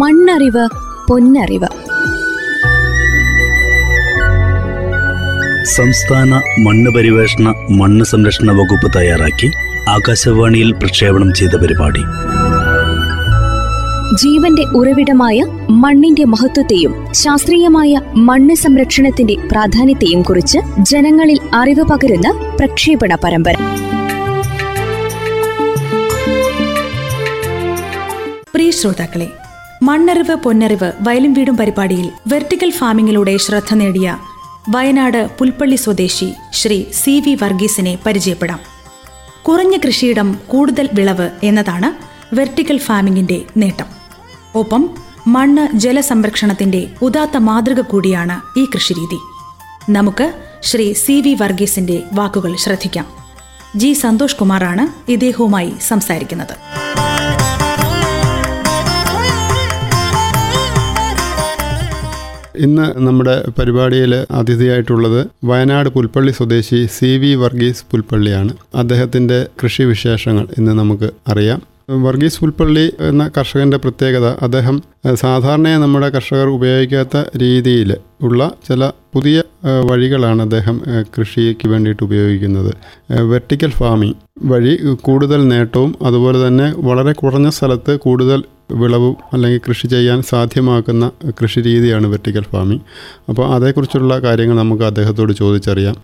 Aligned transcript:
മണ്ണറിവ് 0.00 0.68
പൊന്നറിവ്. 1.08 1.68
സംസ്ഥാന 5.76 6.30
മണ്ണ് 6.58 6.90
പരിവേഷണ 6.90 7.54
മണ്ണ് 7.70 8.04
സംരക്ഷണ 8.04 8.50
വകുപ്പ് 8.50 8.98
തയ്യാറാക്കി 8.98 9.48
ആകാശവാണിയിൽ 9.88 10.72
പ്രക്ഷേപണം 10.72 11.34
ചെയ്ത 11.34 11.56
പരിപാടി. 11.56 12.02
ജീവന്റെ 14.22 14.62
ഉറവിടമായ 14.62 15.38
മണ്ണിന്റെ 15.70 16.24
മഹത്വത്തെയും 16.24 16.92
ശാസ്ത്രീയമായ 17.12 18.00
മണ്ണ് 18.16 18.54
സംരക്ഷണത്തിന്റെ 18.54 19.34
പ്രാധാന്യത്തെയും 19.52 20.22
കുറിച്ച് 20.22 20.58
ജനങ്ങളിൽ 20.82 21.40
അറിവ് 21.54 21.82
പകരുന്ന 21.82 22.28
പ്രക്ഷേപണ 22.60 23.14
പരമ്പര. 23.24 23.56
പ്രിയ 28.54 28.70
ശ്രോതാക്കളെ 28.70 29.28
മണ്ണറിവ് 29.82 30.34
പൊന്നറിവ് 30.34 30.92
വയലും 31.00 31.32
വീടും 31.32 31.56
പരിപാടിയിൽ 31.56 32.12
വെർട്ടിക്കൽ 32.26 32.70
ഫാമിങ്ങിലൂടെ 32.70 33.36
ശ്രദ്ധ 33.36 33.74
നേടിയ 33.74 34.18
വയനാട് 34.70 35.30
പുൽപ്പള്ളി 35.38 35.76
സ്വദേശി 35.76 36.32
ശ്രീ 36.52 36.84
സി 36.92 37.20
വി 37.20 37.34
വർഗീസിനെ 37.34 37.98
പരിചയപ്പെടാം. 38.06 38.60
കുറഞ്ഞ 39.42 39.76
കൃഷിയിടം 39.76 40.38
കൂടുതൽ 40.46 40.88
വിളവ് 40.94 41.30
എന്നതാണ് 41.42 42.16
വെർട്ടിക്കൽ 42.34 42.78
ഫാമിങ്ങിന്റെ 42.78 43.44
നേട്ടം. 43.56 43.86
ഒപ്പം 44.54 44.90
മണ്ണ് 45.26 45.76
ജലസംരക്ഷണത്തിന്റെ 45.76 46.86
ഉദാത്ത 47.02 47.36
മാതൃക 47.36 47.80
കൂടിയാണ് 47.80 48.58
ഈ 48.58 48.66
കൃഷിരീതി. 48.74 49.18
നമുക്ക് 49.92 50.32
ശ്രീ 50.62 50.92
സി 50.92 51.20
വി 51.20 51.34
വർഗീസിന്റെ 51.34 52.02
വാക്കുകൾ 52.12 52.56
ശ്രദ്ധിക്കാം. 52.56 53.06
ജി 53.76 53.92
സന്തോഷ് 53.92 54.36
കുമാറാണ് 54.36 55.10
ഇദ്ദേഹവുമായി 55.10 55.72
സംസാരിക്കുന്നത്. 55.88 56.85
ഇന്ന് 62.58 63.06
നമ്മുടെ 63.06 63.44
പരിപാടിയിൽ 63.58 64.14
അതിഥിയായിട്ടുള്ളത് 64.30 65.26
വയനാട് 65.44 65.88
പുൽപ്പള്ളി 65.88 66.32
സ്വദേശി 66.32 66.86
സി 66.86 67.16
വി 67.16 67.34
വർഗീസ് 67.34 67.84
പുൽപ്പള്ളിയാണ്. 67.90 68.52
അദ്ദേഹത്തിന്റെ 68.74 69.46
കൃഷി 69.62 69.82
വിശേഷങ്ങൾ 69.82 70.46
ഇന്ന് 70.58 70.72
നമുക്ക് 70.72 71.10
അറിയാം. 71.28 71.62
വർഗീസ് 71.90 72.40
പുൽപ്പള്ളി 72.40 72.92
എന്ന 73.00 73.30
കർഷകന്റെ 73.36 73.76
പ്രത്യേകത 73.76 74.26
അദ്ദേഹം 74.42 74.82
സാധാരണയായി 75.14 75.80
നമ്മുടെ 75.80 76.08
കർഷകർ 76.08 76.46
ഉപയോഗിക്കാത്ത 76.46 77.16
രീതിയിൽ 77.36 77.96
ഉള്ള 78.22 78.50
ചില 78.68 78.90
പുതിയ 79.14 79.42
വഴികളാണ് 79.90 80.42
അദ്ദേഹം 80.42 80.82
കൃഷിക്ക് 81.18 81.68
വേണ്ടിയിട്ട് 81.68 82.02
ഉപയോഗിക്കുന്നത്. 82.02 82.74
വെർട്ടിക്കൽ 83.22 83.70
ഫാമിംഗ് 83.70 84.16
വഴി 84.42 84.78
കൂടുതൽ 85.00 85.48
നേട്ടവും 85.48 85.94
അതുപോലെ 86.02 86.46
തന്നെ 86.46 86.74
വളരെ 86.76 87.12
കുറഞ്ഞ 87.12 87.48
സ്ഥലത്ത് 87.48 88.00
കൂടുതൽ 88.00 88.42
വിളവും 88.70 89.16
അല്ലെങ്കിൽ 89.32 89.60
കൃഷി 89.68 89.86
ചെയ്യാൻ 89.86 90.22
സാധ്യമാക്കുന്ന 90.22 91.10
കൃഷി 91.42 91.60
രീതിയാണ് 91.60 92.06
വെർട്ടിക്കൽ 92.06 92.42
ഫാമിംഗ്. 92.42 92.82
അപ്പോൾ 93.28 93.54
അതേക്കുറിച്ചുള്ള 93.54 94.18
കാര്യങ്ങൾ 94.18 94.56
നമുക്ക് 94.56 94.82
അദ്ദേഹത്തോട് 94.82 95.32
ചോദിച്ചറിയാം. 95.32 95.96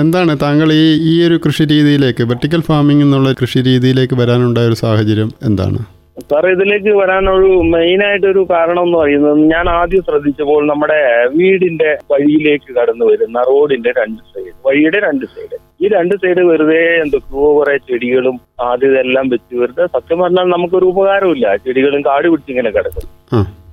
എന്താണ് 0.00 0.38
താങ്കൾ 0.42 0.72
ഈ 0.72 0.86
ഈ 1.12 1.22
ഒരു 1.22 1.40
കൃഷി 1.46 1.64
രീതിയിലേക്ക് 1.64 2.22
വെർട്ടിക്കൽ 2.22 2.60
ഫാമിംഗ് 2.60 3.02
എന്നുള്ള 3.02 3.32
കൃഷി 3.32 3.60
രീതിയിലേക്ക് 3.60 4.14
വരാനുണ്ടായ 4.14 4.66
ഒരു 4.66 4.74
സാഹചര്യം 4.74 5.30
എന്താണ്? 5.42 5.97
സാർ 6.18 6.44
ഇതിലേക്ക് 6.52 6.92
വരാനൊരു 6.98 7.50
മെയിൻ 7.72 8.00
ആയിട്ടൊരു 8.06 8.42
കാരണം 8.52 8.84
എന്ന് 8.86 8.96
പറയുന്നത് 9.00 9.40
ഞാൻ 9.52 9.66
ആദ്യം 9.78 10.02
ശ്രദ്ധിച്ചപ്പോൾ 10.08 10.62
നമ്മുടെ 10.70 10.98
വീടിന്റെ 11.36 11.90
വഴിയിലേക്ക് 12.12 12.70
കടന്നു 12.78 13.04
വരുന്ന 13.10 13.42
റോഡിന്റെ 13.50 13.90
രണ്ട് 14.00 14.22
സൈഡ് 14.30 14.52
വഴിയുടെ 14.66 14.98
രണ്ട് 15.06 15.26
സൈഡ് 15.34 15.58
ഈ 15.82 15.88
രണ്ട് 15.96 16.14
സൈഡ് 16.22 16.42
വെറുതെ 16.50 16.80
എന്തൊക്കെയോ 17.02 17.46
കുറെ 17.58 17.76
ചെടികളും 17.88 18.36
ആദ്യം 18.68 18.92
ഇതെല്ലാം 18.92 19.28
വെച്ച് 19.34 19.54
വെറുതെ 19.62 19.86
സത്യം 19.94 20.20
പറഞ്ഞാൽ 20.24 20.48
നമുക്കൊരു 20.54 20.88
ഉപകാരമില്ല 20.92 21.54
ചെടികളും 21.66 22.02
കാട് 22.08 22.28
പിടിച്ചിങ്ങനെ 22.32 22.72
കിടക്കും. 22.76 23.06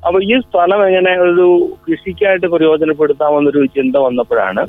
അപ്പൊ 0.07 0.17
ഈ 0.31 0.35
സ്ഥലം 0.45 0.81
എങ്ങനെ 0.87 1.11
ഒരു 1.27 1.45
കൃഷിക്കായിട്ട് 1.85 2.47
പ്രയോജനപ്പെടുത്താമെന്നൊരു 2.53 3.61
ചിന്ത 3.77 3.95
വന്നപ്പോഴാണ് 4.07 4.63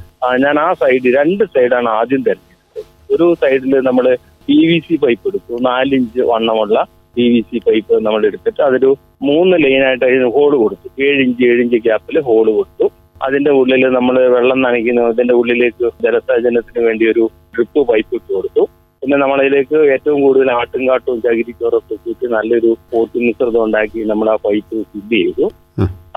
ഞാൻ 0.45 0.59
ആ 0.67 0.69
സൈഡ് 0.83 1.11
രണ്ട് 1.19 1.45
സൈഡാണ് 1.55 1.91
ആദ്യം 2.01 2.23
തിരഞ്ഞെടുത്തത്. 2.29 2.85
ഒരു 3.15 3.27
സൈഡിൽ 3.43 3.75
നമ്മൾ 3.89 4.07
പി 4.49 4.59
വി 4.69 4.79
സി 4.87 4.97
പൈപ്പ് 5.03 5.29
എടുത്തു 5.31 5.55
നാലിഞ്ച് 5.69 6.23
വണ്ണമുള്ള 6.31 6.77
പി 7.17 7.25
വി 7.33 7.41
സി 7.49 7.59
പൈപ്പ് 7.67 7.99
നമ്മൾ 8.07 8.23
എടുത്തിട്ട് 8.31 8.61
അതൊരു 8.69 8.91
മൂന്ന് 9.29 9.57
ലൈനായിട്ട് 9.65 10.05
അതിന് 10.09 10.29
ഹോൾ 10.37 10.53
കൊടുത്തു. 10.63 10.89
ഏഴിഞ്ച് 11.07 11.51
ഇഞ്ച് 11.65 11.79
ഗ്യാപ്പിൽ 11.87 12.17
ഹോൾ 12.29 12.47
കൊടുത്തു. 12.59 12.87
അതിന്റെ 13.27 13.53
ഉള്ളിൽ 13.59 13.83
നമ്മൾ 13.99 14.17
വെള്ളം 14.37 14.59
നനയ്ക്കുന്ന. 14.67 15.05
അതിന്റെ 15.13 15.35
ഉള്ളിലേക്ക് 15.41 15.87
ജലസേചനത്തിന് 16.07 16.81
വേണ്ടി 16.89 17.05
ഒരു 17.13 17.25
ഡ്രിപ്പ് 17.55 17.83
പൈപ്പ് 17.91 18.15
ഇട്ട് 18.19 18.31
കൊടുത്തു. 18.39 18.65
പിന്നെ 19.03 19.17
നമ്മളതിലേക്ക് 19.23 19.77
ഏറ്റവും 19.95 20.19
കൂടുതൽ 20.25 20.49
ആട്ടുംകാട്ടും 20.61 21.21
ചകിരിക്കോറൊക്കെ 21.25 21.97
കൂട്ടി 22.05 22.27
നല്ലൊരു 22.35 22.71
പോട്ടി 22.93 23.19
മിശ്രിതം 23.27 23.63
ഉണ്ടാക്കി 23.67 24.01
നമ്മൾ 24.11 24.29
ആ 24.33 24.37
പൈപ്പ് 24.47 24.77
ഫിഡ് 24.91 25.13
ചെയ്തു. 25.21 25.47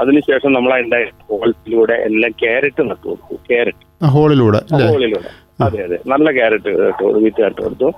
അതിനുശേഷം 0.02 0.52
നമ്മൾ 0.56 0.72
അതിന്റെ 0.78 1.00
ഹോൾസിലൂടെ 1.30 1.96
എല്ലാം 2.08 2.34
ക്യാരറ്റ് 2.42 2.84
നട്ടു 2.90 3.06
കൊടുത്തു. 3.09 3.36
ക്യാരറ്റ് 3.50 3.86
ഹോളിലൂടെ 4.16 4.59
ഹോളിലൂടെ 4.92 5.32
അതെ 5.66 5.80
അതെ. 5.86 5.98
നല്ല 6.12 6.28
ക്യാരറ്റ് 6.38 6.72
വിത്ത് 7.26 7.42
നട്ടു 7.46 7.62
കൊടുത്തു. 7.66 7.90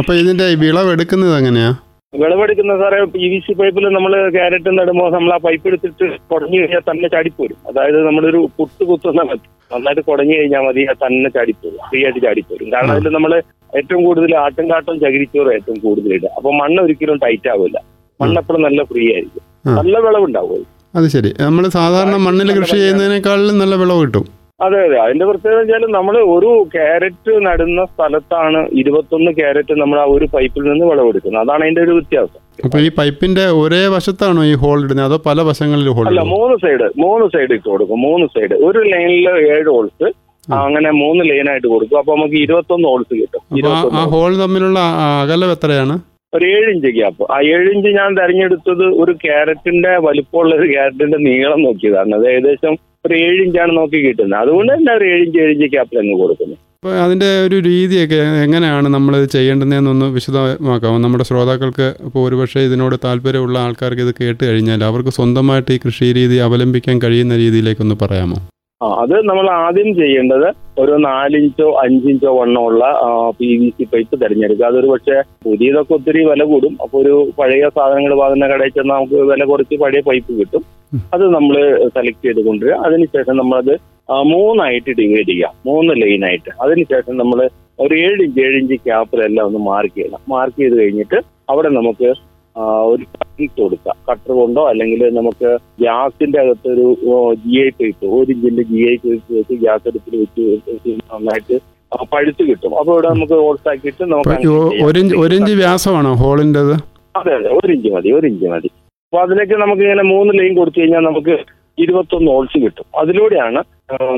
അപ്പൊ 0.00 0.12
ഇതിന്റെ 0.22 0.46
വിളവ് 0.62 0.90
എടുക്കുന്നത് 0.96 1.34
എങ്ങനെയാ? 1.40 1.70
വിളവെടുക്കുന്ന 2.14 2.74
സാറേ 2.80 2.98
പി 3.14 3.24
വി 3.30 3.38
സി 3.46 3.52
പൈപ്പിൽ 3.58 3.84
നമ്മൾ 3.96 4.12
ക്യാരറ്റ് 4.36 4.70
നടുമ്പോൾ 4.78 5.08
നമ്മൾ 5.14 5.30
ആ 5.34 5.38
പൈപ്പ് 5.46 5.68
എടുത്തിട്ട് 5.68 6.06
കുടഞ്ഞു 6.30 6.56
കഴിഞ്ഞാൽ 6.60 6.82
തന്നെ 6.90 7.08
ചാടിപ്പോരും. 7.08 7.58
അതായത് 7.68 7.98
നമ്മളൊരു 8.06 8.40
പുട്ട് 8.58 8.84
കുത്തുന്ന 8.90 9.22
മതി. 9.30 9.46
നന്നായിട്ട് 9.72 10.02
കുടഞ്ഞു 10.10 10.34
കഴിഞ്ഞാൽ 10.38 10.62
മതി 10.66 10.84
തന്നെ 11.04 11.30
ചാടിപ്പോരും. 11.36 11.80
ഫ്രീ 11.90 12.00
ആയിട്ട് 12.04 12.20
ചാടിപ്പോരും. 12.26 12.68
കാരണം 12.74 12.92
അതിൽ 12.94 13.12
നമ്മൾ 13.18 13.34
ഏറ്റവും 13.78 14.04
കൂടുതൽ 14.04 14.36
ആട്ടും 14.44 14.70
കാട്ടും 14.70 14.96
ചകിരിച്ചോറും 15.04 15.52
ഏറ്റവും 15.56 15.78
കൂടുതൽ 15.86 16.14
ഇടുക. 16.14 16.30
അപ്പൊ 16.36 16.50
മണ്ണ് 16.60 16.80
ഒരിക്കലും 16.82 17.18
ടൈറ്റ് 17.26 17.50
ആവില്ല 17.54 17.78
മണ്ണ് 18.20 18.38
എപ്പോഴും 18.42 18.62
നല്ല 18.68 18.82
ഫ്രീ 18.92 19.04
ആയിരിക്കും. 19.14 19.44
നല്ല 19.78 19.98
വിളവുണ്ടാവും. 19.98 20.64
അത് 20.94 21.06
ശരി. 21.14 21.30
നമ്മൾ 21.46 21.64
സാധാരണ 21.78 22.16
മണ്ണിൽ 22.26 22.50
കൃഷി 22.58 22.76
ചെയ്യുന്നതിനേക്കാളും 22.76 23.58
നല്ല 23.58 23.74
വിളവ് 23.74 24.02
കിട്ടും. 24.02 24.24
അതെ 24.66 24.78
അതെ. 24.84 24.96
അതിന്റെ 25.02 25.24
പ്രത്യേകത 25.28 25.58
വെച്ചാൽ 25.58 25.82
നമ്മൾ 25.96 26.14
ഒരു 26.34 26.50
ക്യാരറ്റ് 26.72 27.32
നടുന്ന 27.46 27.80
സ്ഥലത്താണ് 27.90 28.60
ഇരുപത്തൊന്ന് 28.80 29.30
ക്യാരറ്റ് 29.38 29.74
നമ്മൾ 29.82 29.98
ആ 30.04 30.06
ഒരു 30.14 30.26
പൈപ്പിൽ 30.32 30.64
നിന്ന് 30.70 30.86
വിളവെടുക്കുന്നത്. 30.90 31.42
അതാണ് 31.44 31.62
അതിന്റെ 31.66 31.82
ഒരു 31.86 31.94
വ്യത്യാസം. 31.98 32.40
അപ്പൊ 32.66 32.78
ഈ 32.86 32.88
പൈപ്പിന്റെ 32.98 33.44
ഒരേ 33.62 33.82
വശത്താണോ 33.94 34.44
ഈ 34.52 34.54
ഹോൾ 34.62 34.78
ഇടുന്നത്? 34.84 35.06
അതോ 35.08 35.18
പല 35.28 35.42
വശങ്ങളിൽ 35.50 35.90
ഹോൾ 35.98 36.08
അല്ല 36.10 36.24
മൂന്ന് 36.34 36.56
സൈഡ് 36.64 36.88
മൂന്ന് 37.04 37.26
സൈഡ് 37.34 37.52
ഇട്ട് 37.58 37.68
കൊടുക്കും. 37.74 38.00
മൂന്ന് 38.08 38.26
സൈഡ് 38.34 38.56
ഒരു 38.68 38.82
ലൈനിൽ 38.94 39.28
ഏഴ് 39.52 39.68
ഹോൾസ് 39.76 40.08
അങ്ങനെ 40.62 40.90
മൂന്ന് 41.02 41.22
ലൈൻ 41.30 41.46
ആയിട്ട് 41.52 41.68
കൊടുക്കും. 41.74 41.96
അപ്പൊ 42.00 42.12
നമുക്ക് 42.16 42.36
ഇരുപത്തൊന്ന് 42.44 42.86
ഹോൾസ് 42.90 43.14
കിട്ടും. 43.20 43.42
ആ 44.00 44.04
ഹോൾ 44.14 44.32
തമ്മിലുള്ള 44.42 44.78
അകലം 45.22 45.52
എത്രയാണ്? 45.56 45.96
ഒരു 46.32 46.46
ഏഴിഞ്ച് 46.56 46.90
ഗ്യാപ്പ് 46.96 47.24
ആ 47.34 47.38
ഏഴിഞ്ച് 47.54 47.90
ഞാൻ 47.98 48.10
തെരഞ്ഞെടുത്തത് 48.18 48.86
ഒരു 49.02 49.12
ക്യാരറ്റിന്റെ 49.24 49.92
വലിപ്പമുള്ള 50.06 50.52
ഒരു 50.60 50.66
ക്യാരറ്റിന്റെ 50.74 51.18
നീളം 51.28 51.60
നോക്കിയതാണ്. 51.68 52.12
അത് 52.18 52.26
ഏകദേശം 52.32 52.74
ഒരു 53.04 53.14
ഏഴ് 53.26 53.40
ഇഞ്ചാണ് 53.44 53.72
നോക്കി 53.76 53.98
കിട്ടുന്നത്. 54.04 54.40
അതുകൊണ്ട് 54.42 54.70
തന്നെ 54.74 54.92
ഒരു 54.98 55.04
ഏഴ് 55.12 55.22
ഇഞ്ച് 55.26 55.38
ഏഴ് 55.42 55.52
ഇഞ്ച് 55.54 55.68
ഗ്യാപ്പിൽ 55.74 55.98
അങ്ങ് 56.02 56.16
കൊടുക്കുന്നു. 56.22 56.56
അപ്പോൾ 56.78 56.92
അതിന്റെ 57.04 57.28
ഒരു 57.46 57.56
രീതിയൊക്കെ 57.68 58.18
എങ്ങനെയാണ് 58.42 58.88
നമ്മൾ 58.96 59.14
ചെയ്യേണ്ടതെന്നൊന്ന് 59.34 60.06
വിശദമാക്കാം 60.16 61.02
നമ്മുടെ 61.04 61.24
ശ്രോതാക്കൾക്ക് 61.30 61.86
ഇപ്പോൾ 62.08 62.22
ഒരുപക്ഷെ 62.28 62.60
ഇതിനോട് 62.68 62.96
താല്പര്യമുള്ള 63.06 63.58
ആൾക്കാർക്ക് 63.66 64.04
ഇത് 64.06 64.12
കേട്ട് 64.20 64.42
കഴിഞ്ഞാൽ 64.44 64.84
അവർക്ക് 64.90 65.12
സ്വന്തമായിട്ട് 65.18 65.72
ഈ 65.76 65.80
കൃഷി 65.86 66.08
രീതി 66.20 66.38
അവലംബിക്കാൻ 66.46 66.98
കഴിയുന്ന 67.04 67.36
രീതിയിലേക്ക് 67.42 67.82
ഒന്ന് 67.86 67.96
പറയാമോ? 68.02 68.38
ആ 68.80 68.88
അത് 69.02 69.14
നമ്മൾ 69.28 69.46
ആദ്യം 69.64 69.88
ചെയ്യേണ്ടത് 70.00 70.48
ഒരു 70.82 70.94
നാലിഞ്ചോ 71.06 71.68
അഞ്ചിഞ്ചോ 71.84 72.32
വണ്ണമുള്ള 72.40 72.84
പി 73.38 73.48
വി 73.60 73.68
സി 73.76 73.84
പൈപ്പ് 73.92 74.14
തിരഞ്ഞെടുക്കുക. 74.22 74.66
അതൊരു 74.70 74.88
പക്ഷേ 74.94 75.16
പുതിയതൊക്കെ 75.46 75.92
ഒത്തിരി 75.96 76.20
വില 76.30 76.42
കൂടും. 76.52 76.74
അപ്പോൾ 76.84 76.98
ഒരു 77.02 77.14
പഴയ 77.38 77.64
സാധനങ്ങൾ 77.76 78.14
വാങ്ങുന്ന 78.20 78.48
കടയിൽ 78.52 78.74
ചെന്നാൽ 78.76 78.96
നമുക്ക് 78.98 79.18
വില 79.32 79.44
കുറച്ച് 79.52 79.76
പഴയ 79.84 80.02
പൈപ്പ് 80.10 80.32
കിട്ടും. 80.40 80.62
അത് 81.14 81.24
നമ്മൾ 81.36 81.54
സെലക്ട് 81.96 82.24
ചെയ്ത് 82.26 82.40
കൊണ്ടുവരിക. 82.48 82.76
അതിനുശേഷം 82.86 83.36
നമ്മളത് 83.42 83.74
മൂന്നായിട്ട് 84.32 84.90
ഡിവൈഡ് 85.00 85.28
ചെയ്യുക. 85.30 85.50
മൂന്ന് 85.68 85.92
ലൈനായിട്ട് 86.02 86.50
അതിനുശേഷം 86.64 87.14
നമ്മൾ 87.22 87.40
ഒരു 87.84 87.94
ഏഴ് 88.04 88.20
ഇഞ്ച് 88.26 88.40
ഏഴ് 88.46 88.56
ഇഞ്ച് 88.60 88.76
ക്യാപ്പിലെല്ലാം 88.86 89.46
ഒന്ന് 89.48 89.60
മാർക്ക് 89.70 89.94
ചെയ്യണം. 89.98 90.20
മാർക്ക് 90.34 90.58
ചെയ്ത് 90.62 90.76
കഴിഞ്ഞിട്ട് 90.80 91.18
അവിടെ 91.52 91.70
നമുക്ക് 91.78 92.08
ഒരു 92.92 93.04
കട്ടിട്ട് 93.14 93.58
കൊടുക്കാം. 93.60 93.96
കട്ടർ 94.08 94.30
കൊണ്ടോ 94.38 94.62
അല്ലെങ്കിൽ 94.70 95.00
നമുക്ക് 95.18 95.48
ഗ്യാസിന്റെ 95.82 96.38
അകത്ത് 96.42 96.68
ഒരു 96.74 96.86
ജി 97.44 97.54
ഐ 97.66 97.68
പൈപ്പ് 97.80 98.06
ഒരു 98.18 98.30
ഇഞ്ചിന്റെ 98.34 98.64
ജി 98.70 98.80
ഐ 98.92 98.94
പൈപ്പ് 99.04 99.32
വെച്ച് 99.38 99.56
ഗ്യാസ് 99.64 99.86
അടുപ്പിൽ 99.90 100.16
വെച്ച് 100.22 100.94
നന്നായിട്ട് 101.12 101.56
പഴുത്ത് 102.14 102.42
കിട്ടും. 102.48 102.72
അപ്പോൾ 102.80 102.92
ഇവിടെ 102.94 103.08
നമുക്ക് 103.14 103.36
ഹോൾസ് 103.44 103.68
ആക്കിയിട്ട് 103.72 104.04
നമുക്ക് 104.14 104.48
ഒരു 105.24 105.34
ഇഞ്ച് 105.38 105.54
വ്യാസമാണോ 105.62 106.12
ഹോളിന്റെ 106.24 106.62
അതെ 107.20 107.32
അതെ. 107.38 107.48
ഒരു 107.60 107.70
ഇഞ്ച് 107.76 107.90
മതി 107.94 108.10
ഒരു 108.18 108.26
ഇഞ്ച് 108.32 108.48
മതി. 108.54 108.70
അപ്പൊ 109.08 109.18
അതിലേക്ക് 109.24 109.56
നമുക്ക് 109.60 109.82
ഇങ്ങനെ 109.84 110.02
മൂന്ന് 110.14 110.32
ലൈൻ 110.38 110.50
കൊടുത്തു 110.56 110.78
കഴിഞ്ഞാൽ 110.80 111.02
നമുക്ക് 111.06 111.34
ഇരുപത്തൊന്ന് 111.82 112.28
ഓൾസ് 112.32 112.58
കിട്ടും. 112.62 112.86
അതിലൂടെയാണ് 113.00 113.60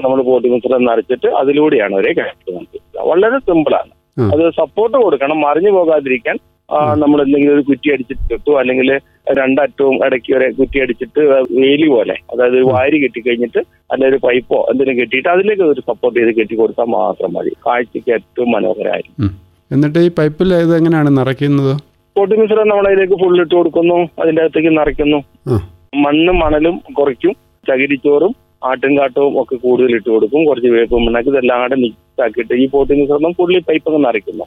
നമ്മൾ 0.05 0.21
പോട്ടി 0.29 0.49
മിശ്രം 0.53 0.83
നിറച്ചിട്ട് 0.89 1.29
അതിലൂടെയാണ് 1.41 1.95
അവരെ 1.99 2.13
നമുക്ക് 2.55 2.79
വളരെ 3.11 3.39
സിമ്പിളാണ്. 3.49 3.93
അത് 4.35 4.43
സപ്പോർട്ട് 4.61 4.97
കൊടുക്കണം 5.03 5.39
മറിഞ്ഞു 5.47 5.73
പോകാതിരിക്കാൻ 5.77 6.37
നമ്മൾ 7.03 7.19
എന്തെങ്കിലും 7.25 7.53
ഒരു 7.57 7.63
കുറ്റി 7.69 7.89
അടിച്ചിട്ട് 7.95 8.25
കിട്ടും 8.33 8.57
അല്ലെങ്കിൽ 8.63 8.89
രണ്ടറ്റവും 9.39 9.95
ഇടയ്ക്ക് 10.07 10.33
വരെ 10.35 10.49
കുറ്റി 10.59 10.81
അടിച്ചിട്ട് 10.85 11.21
വേലി 11.61 11.87
പോലെ 11.95 12.17
അതായത് 12.33 12.57
ഒരു 12.61 12.67
വാരി 12.73 12.99
കെട്ടിക്കഴിഞ്ഞിട്ട് 13.05 13.61
അല്ലെങ്കിൽ 13.93 14.13
ഒരു 14.13 14.21
പൈപ്പോ 14.27 14.59
എന്തെങ്കിലും 14.73 14.99
കെട്ടിയിട്ട് 15.01 15.31
അതിലേക്ക് 15.35 15.65
ഒരു 15.75 15.85
സപ്പോർട്ട് 15.91 16.17
ചെയ്ത് 16.19 16.33
കെട്ടി 16.41 16.57
കൊടുത്താൽ 16.63 16.91
മാത്രം 16.97 17.33
മതി. 17.37 17.53
കാഴ്ചയ്ക്ക് 17.67 18.13
ഏറ്റവും 18.19 18.51
മനോഹരമായിരിക്കും. 18.57 19.31
എന്നിട്ട് 19.71 20.03
ഈ 20.09 20.11
പൈപ്പിൽ 20.19 20.55
ഇത് 20.65 20.75
എങ്ങനെയാണ് 20.81 21.13
നിറയ്ക്കുന്നത്? 21.21 21.73
പോട്ടി 22.17 22.37
മിശ്രം 22.37 22.69
നമ്മളതിലേക്ക് 22.69 23.13
ഫുള്ളിട്ട് 23.13 23.21
ഫുൾ 23.21 23.41
ഇട്ട് 23.41 23.55
കൊടുക്കുന്നു. 23.55 24.09
അതിന്റെ 24.23 24.43
അകത്തേക്ക് 24.43 24.79
നിറയ്ക്കുന്നു. 24.79 25.19
മണ്ണും 25.95 26.39
മണലും 26.39 26.83
കുറയ്ക്കും. 26.99 27.33
ചകിരിച്ചോറും 27.69 28.35
ആട്ടുംകാട്ടവും 28.65 29.43
ഒക്കെ 29.43 29.57
കൂടുതൽ 29.57 29.95
ഇട്ട് 29.95 30.11
കൊടുക്കും. 30.11 30.45
കുറച്ച് 30.45 30.69
വേപ്പും 30.69 31.05
മണ്ണാക്കി 31.05 31.29
ഇതെല്ലാം 31.29 31.61
കൂടെ 31.61 31.75
മിക്സ് 31.75 32.23
ആക്കിയിട്ട് 32.23 32.55
ഈ 32.55 32.69
പോട്ടിംഗ് 32.69 33.01
മിശ്രണം 33.01 33.33
പുള്ളി 33.39 33.59
പൈപ്പ് 33.59 33.91
അങ്ങ് 33.91 34.09
നിറയ്ക്കുന്നു. 34.09 34.45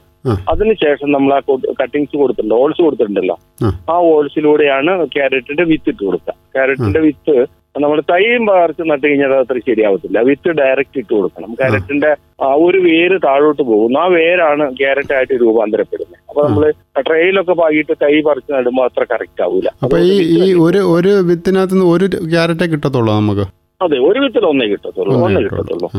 അതിനുശേഷം 0.50 1.12
നമ്മൾ 1.12 1.34
ആ 1.34 1.40
കട്ടിങ്സ് 1.82 2.16
കൊടുത്തിട്ടുണ്ട്. 2.16 2.54
ഓൾസ് 2.54 2.82
കൊടുത്തിട്ടുണ്ടല്ലോ. 2.82 3.38
ആ. 3.64 3.80
ആ 3.90 3.96
ഓൾസിലൂടെയാണ് 3.96 5.06
ക്യാരറ്റിന്റെ 5.06 5.62
വിത്ത് 5.62 5.90
ഇട്ട് 5.90 6.04
കൊടുക്കുക. 6.04 6.32
ക്യാരറ്റിന്റെ 6.54 7.00
വിത്ത് 7.00 7.46
നമ്മൾ 7.80 8.00
തൈയും 8.00 8.46
പകർച്ച് 8.46 8.90
നട്ട് 8.90 9.06
കഴിഞ്ഞാൽ 9.06 9.26
അത് 9.26 9.38
അത്ര 9.38 9.58
ശരിയാവത്തില്ല. 9.58 10.20
വിത്ത് 10.20 10.48
ഡയറക്റ്റ് 10.48 10.98
ഇട്ട് 10.98 11.14
കൊടുക്കണം. 11.14 11.54
ക്യാരറ്റിന്റെ 11.54 12.16
ആ. 12.42 12.54
ഒരു 12.54 12.78
വേര് 12.78 13.20
താഴോട്ട് 13.24 13.62
പോകുന്നു. 13.62 13.98
ആ 13.98 14.06
വേരാണ് 14.06 14.76
ക്യാരറ്റ് 14.76 15.14
ആയിട്ട് 15.14 15.32
രൂപാന്തരപ്പെടുന്നത്. 15.32 16.20
അപ്പൊ 16.28 16.48
നമ്മൾ 16.48 16.70
ട്രെയിലൊക്കെ 17.00 17.52
പാകിയിട്ട് 17.52 17.92
തൈ 18.02 18.20
പറിച്ച് 18.20 18.52
നടുമ്പോൾ 18.52 18.84
അത്ര 18.84 19.04
കറക്റ്റ് 19.12 19.42
ആവൂല. 19.42 19.68
അപ്പൊ 19.82 19.98
ഈ 19.98 20.20
ഈ 20.20 20.54
ഒരു 20.54 20.78
ഒരു 20.78 21.08
വിത്തിനകത്ത് 21.08 21.74
നിന്ന് 21.74 21.86
ഒരു 21.86 22.06
ക്യാരറ്റേ 22.06 22.66
കിട്ടത്തുള്ളൂ 22.66 23.14
നമുക്ക്? 23.14 23.40
അതെ 23.82 23.98
ഒരു 23.98 24.18
വിത്തിൽ 24.18 24.46
ഒന്നേ 24.46 24.66
കിട്ടത്തുള്ളൂ. 24.66 25.24
ഒന്നേ 25.24 25.42
കിട്ടത്തുള്ളൂ. 25.42 25.90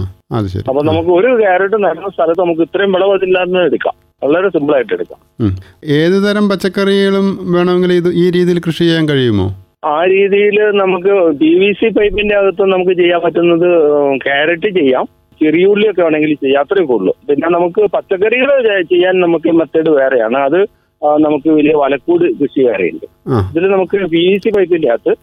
അപ്പൊ 0.70 0.84
നമുക്ക് 0.84 1.10
ഒരു 1.10 1.42
ക്യാരറ്റ് 1.42 1.84
നടുന്ന 1.84 2.10
സ്ഥലത്ത് 2.10 2.42
നമുക്ക് 2.42 2.62
ഇത്രയും 2.62 2.92
വിളവ് 2.92 3.12
അതില്ലാതെ 3.12 3.66
എടുക്കാം. 3.66 3.94
വളരെ 4.24 4.50
സിമ്പിൾ 4.50 4.76
ആയിട്ട് 4.76 4.94
എടുക്കാം. 4.94 5.20
ഏത് 5.86 6.30
തരം 6.30 6.50
പച്ചക്കറികളും 6.50 7.54
വേണമെങ്കിൽ 7.54 7.94
ഇത് 7.94 8.14
ഈ 8.14 8.30
രീതിയിൽ 8.30 8.60
കൃഷി 8.60 8.80
ചെയ്യാൻ 8.80 9.10
കഴിയുമോ? 9.10 9.65
ആ 9.94 9.98
രീതിയിൽ 10.14 10.58
നമുക്ക് 10.82 11.14
പി 11.42 11.50
വി 11.60 11.70
സി 11.80 11.88
പൈപ്പിന്റെ 11.98 12.36
അകത്ത് 12.36 12.64
നമുക്ക് 12.74 12.94
ചെയ്യാൻ 13.00 13.20
പറ്റുന്നത് 13.26 13.68
ക്യാരറ്റ് 14.26 14.70
ചെയ്യാം. 14.78 15.06
ചെറിയുള്ളിയൊക്കെ 15.42 16.02
വേണമെങ്കിൽ 16.02 16.34
ചെയ്യാം. 16.44 16.64
അത്രയൊക്കെ 16.64 16.94
ഉള്ളൂ. 16.94 17.14
പിന്നെ 17.30 17.48
നമുക്ക് 17.58 17.82
പച്ചക്കറികൾ 17.96 18.50
ചെയ്യാൻ 18.92 19.16
നമുക്ക് 19.26 19.50
മെത്തേഡ് 19.60 19.92
വേറെയാണ്. 20.00 20.38
അത് 20.48 20.60
നമുക്ക് 21.26 21.50
വലിയ 21.58 21.74
വലക്കൂട് 21.84 22.26
കൃഷി 22.42 22.62
വേറെയുണ്ട്. 22.68 23.06
ഇതിൽ 23.52 23.66
നമുക്ക് 23.76 23.98
പി 24.14 24.22
വി 24.28 24.38
സി 24.44 24.52
പൈപ്പിന്റെ 24.58 24.90
അകത്ത് 24.94 25.14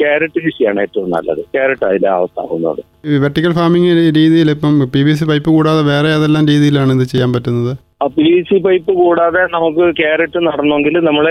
ക്യാരറ്റ് 0.00 0.38
കൃഷിയാണ് 0.44 0.78
ഏറ്റവും 0.84 1.08
നല്ലത്. 1.10 1.42
ക്യാരറ്റ് 1.54 1.84
അതിലെ 1.88 2.08
അവസ്ഥാവുന്നത് 2.18 2.80
ഈ 3.10 3.18
വെർട്ടിക്കൽ 3.24 3.52
ഫാമിംഗ് 3.60 3.90
രീതിയിൽ 4.18 4.48
ഇപ്പം 4.56 4.74
പി 4.94 5.02
വി 5.06 5.12
സി 5.18 5.24
പൈപ്പ് 5.24 5.50
കൂടാതെ 5.56 5.82
വേറെ 5.92 6.08
ഏതെല്ലാം 6.16 6.46
രീതിയിലാണ് 6.52 6.92
ഇത് 6.98 7.06
ചെയ്യാൻ 7.12 7.30
പറ്റുന്നത്? 7.32 7.72
പി 8.06 8.42
സി 8.48 8.58
പൈപ്പ് 8.62 8.92
കൂടാതെ 8.92 9.42
നമുക്ക് 9.54 9.84
ക്യാരറ്റ് 10.00 10.38
നടണമെങ്കിൽ 10.46 10.94
നമ്മൾ 11.08 11.26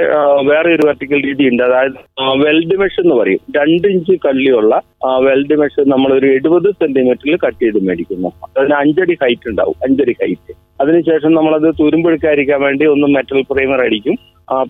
വേറെ 0.49 0.69
ഒരു 0.75 0.87
വെർട്ടിക്കൽ 0.87 1.19
രീതി 1.27 1.43
ഉണ്ട്. 1.51 1.63
അതായത് 1.63 1.97
വെൽഡ് 2.43 2.77
മെഷ് 2.79 2.99
എന്ന് 3.03 3.15
പറയും. 3.15 3.41
രണ്ട് 3.57 3.87
ഇഞ്ച് 3.87 4.15
കള്ളിയുള്ള 4.25 4.81
വെൽഡ് 5.27 5.57
മെഷ് 5.61 5.83
നമ്മൾ 5.93 6.11
ഒരു 6.13 6.25
എഴുപത് 6.25 6.69
സെന്റിമീറ്ററിൽ 6.81 7.37
കട്ട് 7.45 7.61
ചെയ്ത് 7.63 7.79
മേടിക്കുന്നു. 7.87 8.31
അതിന് 8.57 8.73
അഞ്ചടി 8.73 9.17
ഹൈറ്റ് 9.23 9.49
ഉണ്ടാവും. 9.49 9.77
അഞ്ചടി 9.87 10.15
ഹൈറ്റ് 10.21 10.53
അതിനുശേഷം 10.81 11.31
നമ്മളത് 11.33 11.73
തുരുമ്പെടുക്കാതിരിക്കാൻ 11.79 12.61
വേണ്ടി 12.61 12.85
ഒന്ന് 12.85 13.07
മെറ്റൽ 13.15 13.41
പ്രൈമർ 13.51 13.81
അടിക്കും. 13.81 14.15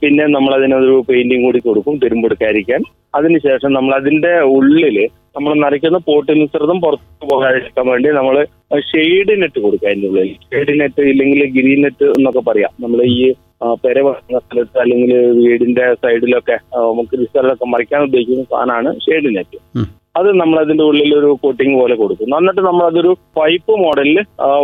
പിന്നെ 0.01 0.24
നമ്മൾ 0.36 0.51
അതിനൊരു 0.57 0.95
പെയിന്റിംഗ് 1.10 1.45
കൂടി 1.45 1.60
കൊടുക്കും 1.68 1.95
തുരുമ്പെടുക്കാതിരിക്കാൻ. 2.01 2.81
അതിനുശേഷം 3.18 3.72
നമ്മൾ 3.78 3.94
അതിന്റെ 4.00 4.33
ഉള്ളിൽ 4.56 4.98
നമ്മൾ 5.36 5.51
നരയ്ക്കുന്ന 5.63 6.00
പോട്ട് 6.10 6.31
മിശ്രിതം 6.39 6.78
പുറത്ത് 6.83 7.25
പോകാതിരിക്കാൻ 7.31 7.86
വേണ്ടി 7.92 8.10
നമ്മൾ 8.19 8.36
ഷെയ്ഡ് 8.89 9.33
നെറ്റ് 9.42 9.60
കൊടുക്കുക 9.66 9.89
അതിന്റെ 9.92 10.07
ഉള്ളിൽ. 10.12 10.30
ഷെയ്ഡ് 10.50 10.74
നെറ്റ് 10.81 11.04
ഇല്ലെങ്കിൽ 11.13 11.42
ഗ്രീൻ 11.57 11.80
നെറ്റ് 11.86 12.07
എന്നൊക്കെ 12.18 12.44
പറയാം. 12.50 12.74
നമ്മൾ 12.83 13.01
ഈ 13.16 13.22
പെര 13.83 13.98
വളർന്ന 14.06 14.39
സ്ഥലത്ത് 14.44 14.78
അല്ലെങ്കിൽ 14.83 15.12
വീടിന്റെ 15.39 15.86
സൈഡിലൊക്കെ 16.04 16.56
നമുക്ക് 16.75 17.16
റിസൾട്ടൊക്കെ 17.24 17.68
മറിക്കാൻ 17.74 18.01
ഉദ്ദേശിക്കുന്ന 18.07 18.45
സാധനമാണ് 18.54 18.92
ഷെയ്ഡ് 19.06 19.31
നെറ്റ് 19.38 19.60
അത് 20.19 20.30
നമ്മൾ 20.42 20.57
അതിന്റെ 20.63 20.84
ഉള്ളിൽ 20.89 21.12
ഒരു 21.19 21.30
കോട്ടിങ് 21.44 21.75
പോലെ 21.81 21.95
കൊടുക്കും. 22.00 22.31
എന്നിട്ട് 22.39 22.62
നമ്മൾ 22.69 22.84
അതൊരു 22.92 23.12
പൈപ്പ് 23.39 23.74
മോഡലിൽ 23.84 24.18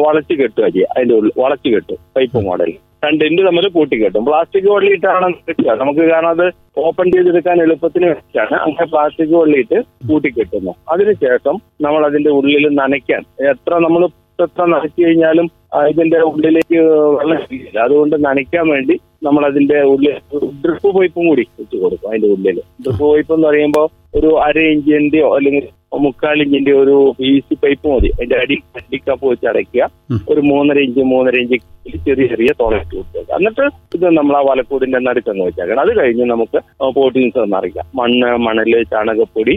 വളച്ച് 0.06 0.34
കെട്ടുക 0.42 0.66
ചെയ്യുക 0.76 0.90
അതിന്റെ 0.96 1.16
ഉള്ളിൽ 1.20 1.34
വളച്ച് 1.44 1.70
കെട്ടും 1.76 2.00
പൈപ്പ് 2.18 2.42
മോഡൽ 2.48 2.72
രണ്ട് 3.04 3.24
നമ്മൾ 3.24 3.42
തമ്മിൽ 3.48 3.66
കൂട്ടി 3.76 3.96
കെട്ടും 4.00 4.24
പ്ലാസ്റ്റിക് 4.28 4.68
വള്ളിയിട്ടാണ് 4.74 5.28
കെട്ടുക 5.48 5.74
നമുക്ക് 5.82 6.04
കാരണം 6.12 6.30
അത് 6.36 6.46
ഓപ്പൺ 6.86 7.06
ചെയ്തെടുക്കാൻ 7.14 7.58
എളുപ്പത്തിന് 7.66 8.08
വെച്ചാണ്. 8.12 8.56
അങ്ങനെ 8.66 8.86
പ്ലാസ്റ്റിക് 8.94 9.34
വള്ളിയിട്ട് 9.40 9.78
കൂട്ടി 10.10 10.30
കെട്ടുന്നു 10.38 10.72
അതിനുശേഷം 10.94 11.56
നമ്മൾ 11.86 12.02
അതിന്റെ 12.10 12.32
ഉള്ളിൽ 12.40 12.66
നനയ്ക്കാൻ. 12.80 13.22
എത്ര 13.52 13.74
നമ്മൾ 13.86 14.04
എത്ര 14.46 14.64
നനച്ചു 14.74 15.00
കഴിഞ്ഞാലും 15.04 15.48
ഇതിന്റെ 15.92 16.20
ഉള്ളിലേക്ക് 16.30 16.80
വെള്ളം 17.20 17.40
ഇല്ല. 17.58 17.78
അതുകൊണ്ട് 17.86 18.16
നനയ്ക്കാൻ 18.28 18.66
വേണ്ടി 18.74 18.96
നമ്മൾ 19.28 19.44
അതിന്റെ 19.50 19.78
ഉള്ളിൽ 19.94 20.18
ഡ്രിപ്പ് 20.66 20.90
പൈപ്പും 20.98 21.24
കൂടി 21.30 21.44
വെച്ച് 21.60 21.78
കൊടുക്കും. 21.84 22.10
അതിന്റെ 22.10 22.30
ഉള്ളിൽ. 22.36 22.60
ഡ്രിപ്പ് 22.86 23.06
പൈപ്പ് 23.12 23.34
എന്ന് 23.38 23.48
പറയുമ്പോൾ 23.48 23.88
ഒരു 24.20 24.30
അര 24.48 24.58
ഇഞ്ചിന്റെയോ 24.76 25.30
അല്ലെങ്കിൽ 25.38 25.66
മുക്കാൽ 25.92 26.42
ഇഞ്ചിന്റെ 26.42 26.74
ഒരു 26.74 27.14
പി 27.20 27.40
സി 27.40 27.56
പൈപ്പ് 27.56 27.88
മതി. 27.88 28.08
അതിന്റെ 28.08 28.36
അടി 28.36 28.56
അടിക്കപ്പ് 28.76 29.26
വെച്ച് 29.26 29.48
അടയ്ക്കുക. 29.48 29.84
ഒരു 30.30 30.42
മൂന്നര 30.42 30.80
ഇഞ്ച് 30.80 31.00
മൂന്നര 31.00 31.36
ഇഞ്ച് 31.36 31.58
ചെറിയ 32.06 32.28
ചെറിയ 32.28 32.52
തുളയിട്ട് 32.60 32.96
കൊടുത്തേക്കുക 32.96 33.36
എന്നിട്ട് 33.36 33.66
ഇത് 33.96 34.06
നമ്മൾ 34.18 34.36
ആ 34.38 34.42
വലക്കൂടിന്റെ 34.50 35.00
നടുക്കങ്ങ് 35.00 35.46
വെച്ചേക്കണം. 35.46 35.82
അത് 35.82 35.98
കഴിഞ്ഞ് 36.00 36.26
നമുക്ക് 36.26 36.60
പോട്ടിങ്സ് 36.96 37.44
നിറയ്ക്കാം. 37.54 37.88
മണ്ണ് 37.96 38.38
മണൽ 38.38 38.84
ചാണകപ്പൊടി 38.84 39.56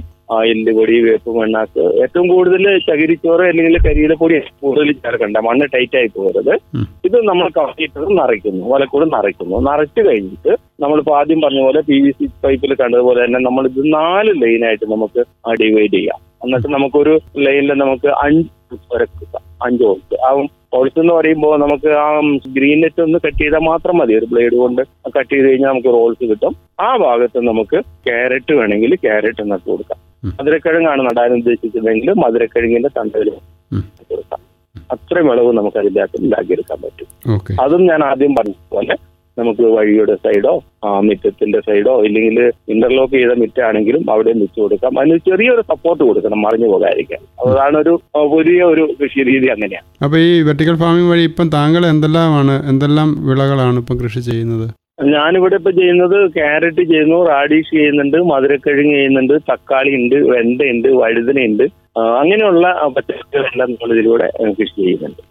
എല്ലുപൊടി 0.51 1.01
വേപ്പ് 1.01 1.31
മണ്ണാക്ക് 1.37 1.81
ഏറ്റവും 2.03 2.29
കൂടുതൽ 2.29 2.79
ചകിരിച്ചോറ് 2.79 3.41
അല്ലെങ്കിൽ 3.41 3.77
കരിയില 3.87 4.15
പൊടി 4.15 4.39
കൂടുതൽ 4.63 4.93
ചേർക്കണ്ട 4.93 5.37
മണ്ണ് 5.37 5.67
ടൈറ്റ് 5.75 5.97
ആയി 5.97 6.07
പോകരുത്. 6.07 6.55
ഇത് 7.05 7.19
നമ്മൾ 7.29 7.49
കത്തിയിട്ട് 7.49 8.01
നിറയ്ക്കുന്നു. 8.21 8.75
വലക്കൂട് 8.75 9.07
നിറയ്ക്കുന്നു. 9.17 9.59
നിറച്ചു 9.71 10.01
കഴിഞ്ഞിട്ട് 10.09 10.57
നമ്മളിപ്പോ 10.81 11.17
ആദ്യം 11.17 11.41
പറഞ്ഞ 11.41 11.63
പോലെ 11.63 11.81
പി 11.81 12.01
വി 12.01 12.11
സി 12.11 12.27
പൈപ്പിൽ 12.45 12.75
കണ്ടതുപോലെ 12.75 13.25
തന്നെ 13.25 13.41
നമ്മൾ 13.41 13.67
ഇത് 13.67 13.83
നാല് 13.95 14.43
ലൈനായിട്ട് 14.43 14.87
നമുക്ക് 14.93 15.25
ഡിവൈഡ് 15.63 15.93
ചെയ്യാം. 15.93 16.19
എന്നിട്ട് 16.45 16.69
നമുക്കൊരു 16.75 17.21
ലൈനിൽ 17.39 17.73
നമുക്ക് 17.73 18.09
അഞ്ച് 18.09 18.49
കിട്ടാം 18.73 19.43
അഞ്ച് 19.67 19.83
ഹോൾസ് 19.85 20.21
ആ 20.27 20.31
ഹോൾസ് 20.75 21.01
എന്ന് 21.01 21.15
പറയുമ്പോൾ 21.15 21.59
നമുക്ക് 21.61 21.89
ആ 21.89 22.21
ഗ്രീൻ 22.57 22.81
നെറ്റ് 22.81 23.03
ഒന്ന് 23.03 23.19
കട്ട് 23.27 23.41
ചെയ്താൽ 23.43 23.59
മാത്രം 23.59 23.99
മതി. 23.99 24.15
ഒരു 24.15 24.27
ബ്ലേഡ് 24.33 24.57
കൊണ്ട് 24.57 24.83
കട്ട് 25.17 25.33
ചെയ്ത് 25.35 25.47
കഴിഞ്ഞാൽ 25.49 25.69
നമുക്ക് 25.69 25.89
റോൾസ് 25.89 26.31
കിട്ടും. 26.31 26.57
ആ 26.81 26.97
ഭാഗത്ത് 26.97 27.41
നമുക്ക് 27.49 27.81
ക്യാരറ്റ് 28.09 28.53
വേണമെങ്കിൽ 28.53 28.95
ക്യാരറ്റ് 28.95 29.51
നട്ട് 29.51 29.71
കൊടുക്കാം. 29.71 29.99
മധുരക്കിഴങ്ങാണ് 30.23 31.03
നടാൻ 31.05 31.33
ഉദ്ദേശിക്കുന്നതെങ്കിൽ 31.33 32.11
മധുരക്കിഴങ്ങിന്റെ 32.13 32.89
തണ്ടയിൽ. 32.89 33.31
കൊടുക്കാം. 34.11 34.41
അത്രയും 34.91 35.29
വിളവ് 35.29 35.53
നമുക്ക് 35.53 35.79
അതിന്റെ 35.79 36.01
അകത്ത് 36.01 36.25
ഉണ്ടാക്കിയെടുക്കാൻ 36.25 36.81
പറ്റും. 36.83 37.07
അതും 37.61 37.87
ഞാൻ 37.87 38.05
ആദ്യം 38.05 38.35
പറഞ്ഞതുപോലെ 38.35 38.71
പോലെ 38.71 38.97
നമുക്ക് 39.37 39.61
വഴിയുടെ 39.61 40.15
സൈഡോ 40.15 40.63
ആ, 40.85 41.01
മിറ്റത്തിന്റെ 41.01 41.61
സൈഡോ 41.61 42.03
ഇല്ലെങ്കിൽ 42.03 42.51
ഇന്റർലോക്ക് 42.69 43.13
ചെയ്ത 43.13 43.33
മിറ്റാണെങ്കിലും 43.33 44.11
അവിടെ 44.11 44.33
വെച്ച് 44.33 44.61
കൊടുക്കാം. 44.61 44.99
അതിന് 44.99 45.19
ചെറിയൊരു 45.19 45.61
സപ്പോർട്ട് 45.61 46.05
കൊടുക്കണം 46.05 46.43
മറിഞ്ഞു 46.43 46.67
പോകാതിരിക്കാൻ. 46.67 47.21
അതാണ് 47.47 47.77
ഒരു 47.77 48.01
വലിയ 48.37 48.63
ഒരു 48.63 48.97
കൃഷി 49.01 49.23
രീതി 49.23 49.47
അങ്ങനെയാണ്. 49.47 49.87
അപ്പൊ 50.05 50.19
ഈ 50.19 50.43
വെർട്ടിക്കൽ 50.43 50.77
ഫാമിംഗ് 50.77 51.11
വഴി 51.11 51.23
ഇപ്പം 51.23 51.49
താങ്കൾ 51.49 51.87
എന്തെല്ലാമാണ് 51.87 52.69
എന്തെല്ലാം 52.69 53.27
വിളകളാണ് 53.27 53.79
ഇപ്പം 53.79 53.99
കൃഷി 54.01 54.21
ചെയ്യുന്നത്? 54.21 54.67
ഞാനിവിടെ 55.15 55.57
ഇപ്പൊ 55.61 55.71
ചെയ്യുന്നത് 55.71 56.17
ക്യാരറ്റ് 56.31 56.83
ചെയ്യുന്നു 56.91 57.19
റാഡിഷ് 57.29 57.71
ചെയ്യുന്നുണ്ട് 57.77 58.17
മധുരക്കിഴങ്ങ് 58.31 58.95
ചെയ്യുന്നുണ്ട് 58.95 59.35
തക്കാളി 59.51 59.93
ഉണ്ട് 59.99 60.17
വെണ്ടയുണ്ട് 60.33 60.89
വഴുതനയുണ്ട് 60.89 61.49
ഉണ്ട്. 61.51 61.65
അങ്ങനെയുള്ള 62.21 62.67
പച്ചക്കറികളെല്ലാം 62.97 63.69
നമ്മൾ 63.71 63.93
ഇതിലൂടെ 63.95 64.27
കൃഷി 64.59 64.77
ചെയ്യുന്നുണ്ട്. 64.81 65.23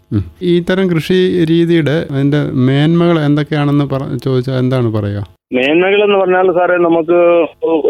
ഈ 0.42 0.54
തരം 0.60 0.86
കൃഷി 0.94 1.44
രീതിയുടെ 1.50 1.96
അതിന്റെ 2.12 2.40
മേന്മകൾ 2.68 3.18
എന്തൊക്കെയാണെന്ന് 3.20 3.86
ചോദിച്ചാൽ 4.26 4.58
എന്താണ് 4.58 4.90
പറയുക 4.96 5.22
മേന്മകൾ 5.54 6.00
എന്ന് 6.04 6.18
പറഞ്ഞാൽ 6.18 6.48
സാറേ 6.56 6.74
നമുക്ക് 6.86 7.16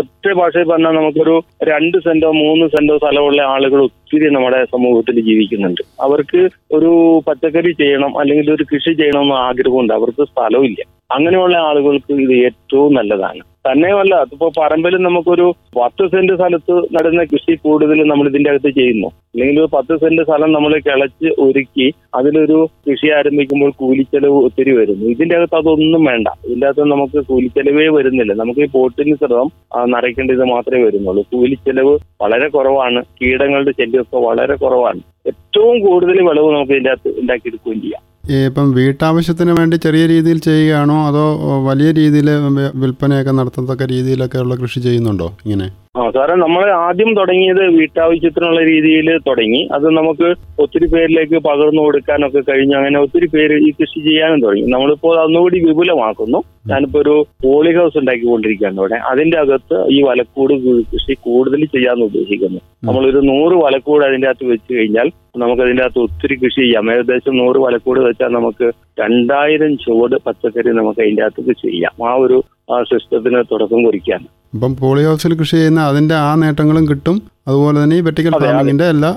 ഒറ്റ 0.01 0.27
ഭാഷയിൽ 0.39 0.69
പറഞ്ഞാൽ 0.69 0.95
നമുക്കൊരു 0.99 1.35
രണ്ട് 1.71 1.99
സെന്റോ 1.99 2.29
മൂന്ന് 2.33 2.67
സെന്റോ 2.67 2.95
സ്ഥലമുള്ള 2.99 3.41
ആളുകൾ 3.55 3.81
ഒത്തിരി 3.83 4.29
നമ്മുടെ 4.37 4.61
സമൂഹത്തിൽ 4.65 5.21
ജീവിക്കുന്നുണ്ട്. 5.21 5.83
അവർക്ക് 6.01 6.41
ഒരു 6.77 6.93
പച്ചക്കറി 7.27 7.73
ചെയ്യണം 7.73 8.19
അല്ലെങ്കിൽ 8.21 8.49
ഒരു 8.55 8.67
കൃഷി 8.73 8.93
ചെയ്യണം 8.93 8.99
ചെയ്യണമെന്ന് 9.01 9.37
ആഗ്രഹമുണ്ട്. 9.49 9.93
അവർക്ക് 9.93 10.25
സ്ഥലമില്ല 10.33 10.81
അങ്ങനെയുള്ള 11.11 11.57
ആളുകൾക്ക് 11.57 12.13
ഇത് 12.13 12.35
ഏറ്റവും 12.45 12.95
നല്ലതാണ്. 12.95 13.41
തന്നെയുമല്ല 13.67 14.15
അതിപ്പോ 14.15 14.53
പറമ്പിൽ 14.59 14.97
നമുക്കൊരു 14.97 15.55
പത്ത് 15.81 16.11
സെന്റ് 16.11 16.37
സ്ഥലത്ത് 16.37 16.73
നടുന്ന 16.73 17.25
കൃഷി 17.25 17.55
കൂടുതൽ 17.55 18.09
നമ്മൾ 18.09 18.29
ഇതിന്റെ 18.29 18.51
അകത്ത് 18.51 18.71
ചെയ്യുന്നു. 18.71 19.07
അല്ലെങ്കിൽ 19.07 19.61
ഒരു 19.61 19.69
പത്ത് 19.73 19.97
സെന്റ് 19.97 20.23
സ്ഥലം 20.23 20.53
നമ്മൾ 20.53 20.79
കിളച്ച് 20.79 21.29
ഒരുക്കി 21.41 21.93
അതിലൊരു 22.15 22.69
കൃഷി 22.89 23.09
ആരംഭിക്കുമ്പോൾ 23.11 23.71
കൂലിച്ചെലവ് 23.71 24.33
ഒത്തിരി 24.33 24.77
വരുന്നു. 24.77 25.07
ഇതിന്റെ 25.07 25.37
അകത്ത് 25.37 25.57
അതൊന്നും 25.57 26.05
വേണ്ട. 26.05 26.29
ഇതിന്റെ 26.45 26.67
അകത്ത് 26.67 26.85
നമുക്ക് 26.85 27.25
കൂലിച്ചെലവേ 27.27 27.89
വരുന്നില്ല. 27.89 28.33
നമുക്ക് 28.33 28.61
ഈ 28.61 28.67
പോട്ടിന് 28.67 29.15
ശ്രമം 29.15 29.51
നിറയ്ക്കേണ്ടത് 29.85 30.45
മാത്രമേ 30.45 30.83
വരുന്നുള്ളൂ. 30.83 31.23
കൂലിച്ചെലവ് 31.23 31.99
വളരെ 32.23 32.49
കുറവാണ്. 32.49 33.03
കീടങ്ങളുടെ 33.23 33.71
ശല്യമൊക്കെ 33.71 34.17
വളരെ 34.17 34.57
കുറവാണ്. 34.57 35.01
ഏറ്റവും 35.27 35.81
കൂടുതൽ 35.81 36.23
വിളവ് 36.29 36.55
നമുക്ക് 36.55 36.73
ഇതിന്റെ 36.73 36.91
അകത്ത് 36.91 37.21
ഉണ്ടാക്കിയെടുക്കുകയും 37.21 37.81
ചെയ്യാം. 37.81 38.10
ഇപ്പം 38.31 38.73
വീട്ടാവശ്യത്തിന് 38.73 39.53
വേണ്ടി 39.53 39.77
ചെറിയ 39.77 40.07
രീതിയിൽ 40.07 40.39
ചെയ്യുകയാണോ? 40.39 41.07
അതോ 41.07 41.25
വലിയ 41.61 41.91
രീതിയിൽ 41.91 42.31
വിൽപ്പനയൊക്കെ 42.75 43.31
നടത്തത്തക്ക 43.31 43.83
രീതിയിലൊക്കെ 43.85 44.39
ഉള്ള 44.39 44.55
കൃഷി 44.55 44.81
ചെയ്യുന്നുണ്ടോ 44.81 45.29
ഇങ്ങനെ? 45.45 45.67
ആ 45.95 46.11
സാറേ 46.11 46.35
നമ്മൾ 46.35 46.71
ആദ്യം 46.87 47.15
തുടങ്ങിയത് 47.15 47.63
വീട്ടാവശ്യത്തിനുള്ള 47.77 48.61
രീതിയിൽ 48.65 49.19
തുടങ്ങി. 49.19 49.69
അത് 49.73 49.87
നമുക്ക് 49.91 50.29
ഒത്തിരി 50.63 50.87
പേരിലേക്ക് 50.93 51.39
പകർന്നു 51.47 51.83
കൊടുക്കാനൊക്കെ 51.83 52.41
കഴിഞ്ഞു 52.41 52.75
അങ്ങനെ 52.77 52.99
ഒത്തിരി 53.01 53.27
പേര് 53.27 53.57
ഈ 53.69 53.71
കൃഷി 53.71 54.01
ചെയ്യാനും 54.01 54.41
തുടങ്ങി. 54.41 54.71
നമ്മളിപ്പോൾ 54.71 55.15
ഒന്നുകൂടി 55.25 55.61
വിപുലമാക്കുന്നു. 55.65 56.41
ഞാനിപ്പോ 56.67 57.01
ഒരു 57.01 57.15
പോളി 57.45 57.73
ഹൗസ് 57.77 57.99
ഉണ്ടാക്കിക്കൊണ്ടിരിക്കുകയാണ് 57.99 58.79
ഇവിടെ. 58.79 58.95
അതിന്റെ 59.11 59.39
അകത്ത് 59.39 59.79
ഈ 59.97 60.03
വലക്കൂട് 60.03 60.55
കൃഷി 60.93 61.17
കൂടുതൽ 61.21 61.65
ചെയ്യാമെന്ന് 61.65 62.05
ഉദ്ദേശിക്കുന്നു. 62.05 62.61
നമ്മളൊരു 62.85 63.23
നൂറ് 63.31 63.57
വലക്കൂട് 63.65 64.05
അതിന്റെ 64.05 64.29
അകത്ത് 64.29 64.53
വെച്ച് 64.53 64.73
കഴിഞ്ഞാൽ 64.75 65.09
നമുക്ക് 65.37 65.63
അതിന്റെ 65.63 65.83
അകത്ത് 65.83 65.99
ഒത്തിരി 65.99 66.35
കൃഷി 66.35 66.61
ചെയ്യാം. 66.61 66.93
ഏകദേശം 66.93 67.37
നൂറ് 67.37 67.57
വലക്കൂട് 67.57 68.01
വെച്ചാൽ 68.01 68.29
നമുക്ക് 68.29 68.69
രണ്ടായിരം 69.01 69.77
ചുവട് 69.77 70.17
പച്ചക്കറി 70.27 70.73
നമുക്ക് 70.81 71.01
അതിന്റെ 71.01 71.25
അകത്ത് 71.25 71.55
ചെയ്യാം. 71.67 72.09
ആ 72.09 72.15
ഒരു 72.15 72.39
സിസ്റ്റത്തിന് 72.83 73.45
തുടക്കം 73.53 73.85
കുറിക്കാൻ. 73.85 74.21
അപ്പം 74.55 74.77
പോളി 74.77 75.05
ഹൗസിൽ 75.05 75.35
കൃഷി 75.35 75.57
ചെയ്യുന്ന 75.57 75.81
അതിന്റെ 75.81 76.15
ആ 76.15 76.35
നേട്ടങ്ങളും 76.35 76.89
കിട്ടും. 76.89 77.23
അതുപോലെ 77.49 77.83
തന്നെ 77.83 77.97
ഈ. 77.97 78.01
ഫാമിങ്ങിന്റെ 78.41 78.85
എല്ലാ 78.85 79.17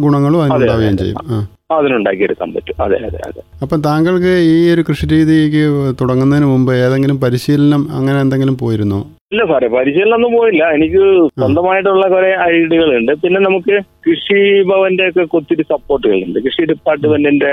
ഗുണങ്ങളും 0.00 0.42
അതിനുണ്ടാവുകയും 0.42 0.96
ചെയ്യും. 0.96 1.16
ആ. 1.30 1.46
അതിനുണ്ടാക്കിയെടുക്കാൻ 1.78 2.52
പറ്റും. 2.52 2.82
അതെ 2.82 2.96
അതെ 2.96 3.20
അതെ. 3.26 3.42
അപ്പം 3.62 3.82
താങ്കൾക്ക് 3.82 4.38
ഈ 4.42 4.70
ഒരു 4.70 4.84
കൃഷി 4.88 5.06
രീതിക്ക് 5.06 5.94
തുടങ്ങുന്നതിന് 6.00 6.46
മുമ്പ് 6.46 6.74
ഏതെങ്കിലും 6.74 7.20
പരിശീലനം 7.20 7.88
അങ്ങനെ 7.90 8.20
എന്തെങ്കിലും 8.20 8.58
പോയിരുന്നോ? 8.58 9.06
ഇല്ല 9.32 9.46
സാറേ 9.46 9.68
പരിശീലനം 9.68 10.14
ഒന്നും 10.14 10.32
പോയില്ല. 10.32 10.70
എനിക്ക് 10.70 11.28
സ്വന്തമായിട്ടുള്ള 11.28 12.08
കുറെ 12.08 12.36
ഐഡിയകളുണ്ട്. 12.42 13.12
പിന്നെ 13.12 13.40
നമുക്ക് 13.40 13.80
കൃഷി 14.06 14.38
ഭവന്റെ 14.70 15.04
ഒക്കെ 15.10 15.36
ഒത്തിരി 15.38 15.64
സപ്പോർട്ടുകളുണ്ട്. 15.70 16.38
കൃഷി 16.44 16.62
ഡിപ്പാർട്ട്മെന്റിന്റെ 16.70 17.52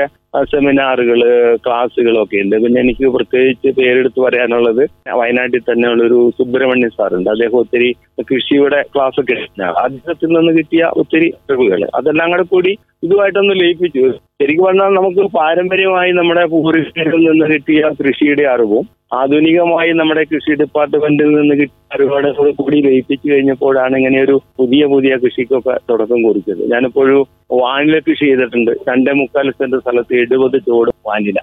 സെമിനാറുകൾ 0.52 1.20
ക്ലാസ്സുകളൊക്കെ 1.66 2.38
ഉണ്ട്. 2.44 2.56
പിന്നെ 2.64 2.78
എനിക്ക് 2.84 3.08
പ്രത്യേകിച്ച് 3.16 3.70
പേരെടുത്ത് 3.80 4.20
പറയാനുള്ളത് 4.26 4.82
വയനാട്ടിൽ 5.20 5.64
തന്നെ 5.70 5.88
ഉള്ളൊരു 5.94 6.20
സുബ്രഹ്മണ്യൻ 6.38 6.92
സാറുണ്ട്. 6.98 7.30
അദ്ദേഹം 7.34 7.58
ഒത്തിരി 7.64 7.90
കൃഷിയുടെ 8.32 8.80
ക്ലാസ് 8.96 9.20
ഒക്കെ 9.22 9.38
അദ്ദേഹത്തിൽ 9.86 10.32
നിന്ന് 10.38 10.54
കിട്ടിയ 10.60 10.90
ഒത്തിരി 11.04 11.30
അറിവുകൾ 11.46 11.84
അതെല്ലാം 12.00 12.32
കൂടെ 12.34 12.46
കൂടി 12.54 12.74
ഇതുമായിട്ടൊന്ന് 13.06 13.56
ലയിപ്പിച്ചു. 13.62 14.04
ശരിക്കും 14.42 14.66
പറഞ്ഞാൽ 14.66 14.92
നമുക്ക് 15.00 15.24
പാരമ്പര്യമായി 15.38 16.12
നമ്മുടെ 16.20 16.44
പൂർവികരിൽ 16.54 17.24
നിന്ന് 17.30 17.48
കിട്ടിയ 17.54 17.90
കൃഷിയുടെ 18.02 18.46
അറിവും 18.56 18.86
ആധുനികമായി 19.22 19.92
നമ്മുടെ 20.00 20.22
കൃഷി 20.32 20.52
ഡിപ്പാർട്ട്മെന്റിൽ 20.62 21.32
നിന്ന് 21.38 21.56
കിട്ടിയ 21.60 21.83
അറിവുകളെ 21.94 22.52
കൂടെ 22.52 22.78
ലയിപ്പിച്ചു 22.88 23.28
കഴിഞ്ഞപ്പോഴാണ് 23.32 23.96
ഇങ്ങനെ 23.96 24.22
ഒരു 24.24 24.42
പുതിയ 24.60 24.86
പുതിയ 24.86 25.16
കൃഷിക്കൊക്കെ 25.18 25.76
തുടക്കം 25.90 26.22
കുറിച്ചത്. 26.24 26.62
ഞാനിപ്പോഴും 26.74 27.22
വാനില 27.62 28.00
കൃഷി 28.00 28.26
ചെയ്തിട്ടുണ്ട്. 28.26 28.72
രണ്ടേ 28.90 29.12
മുക്കാൽ 29.12 29.50
സെന്റ് 29.50 29.78
സ്ഥലത്ത് 29.78 30.16
എഴുപത് 30.16 30.58
ചോട് 30.70 30.92
വാനില. 31.08 31.40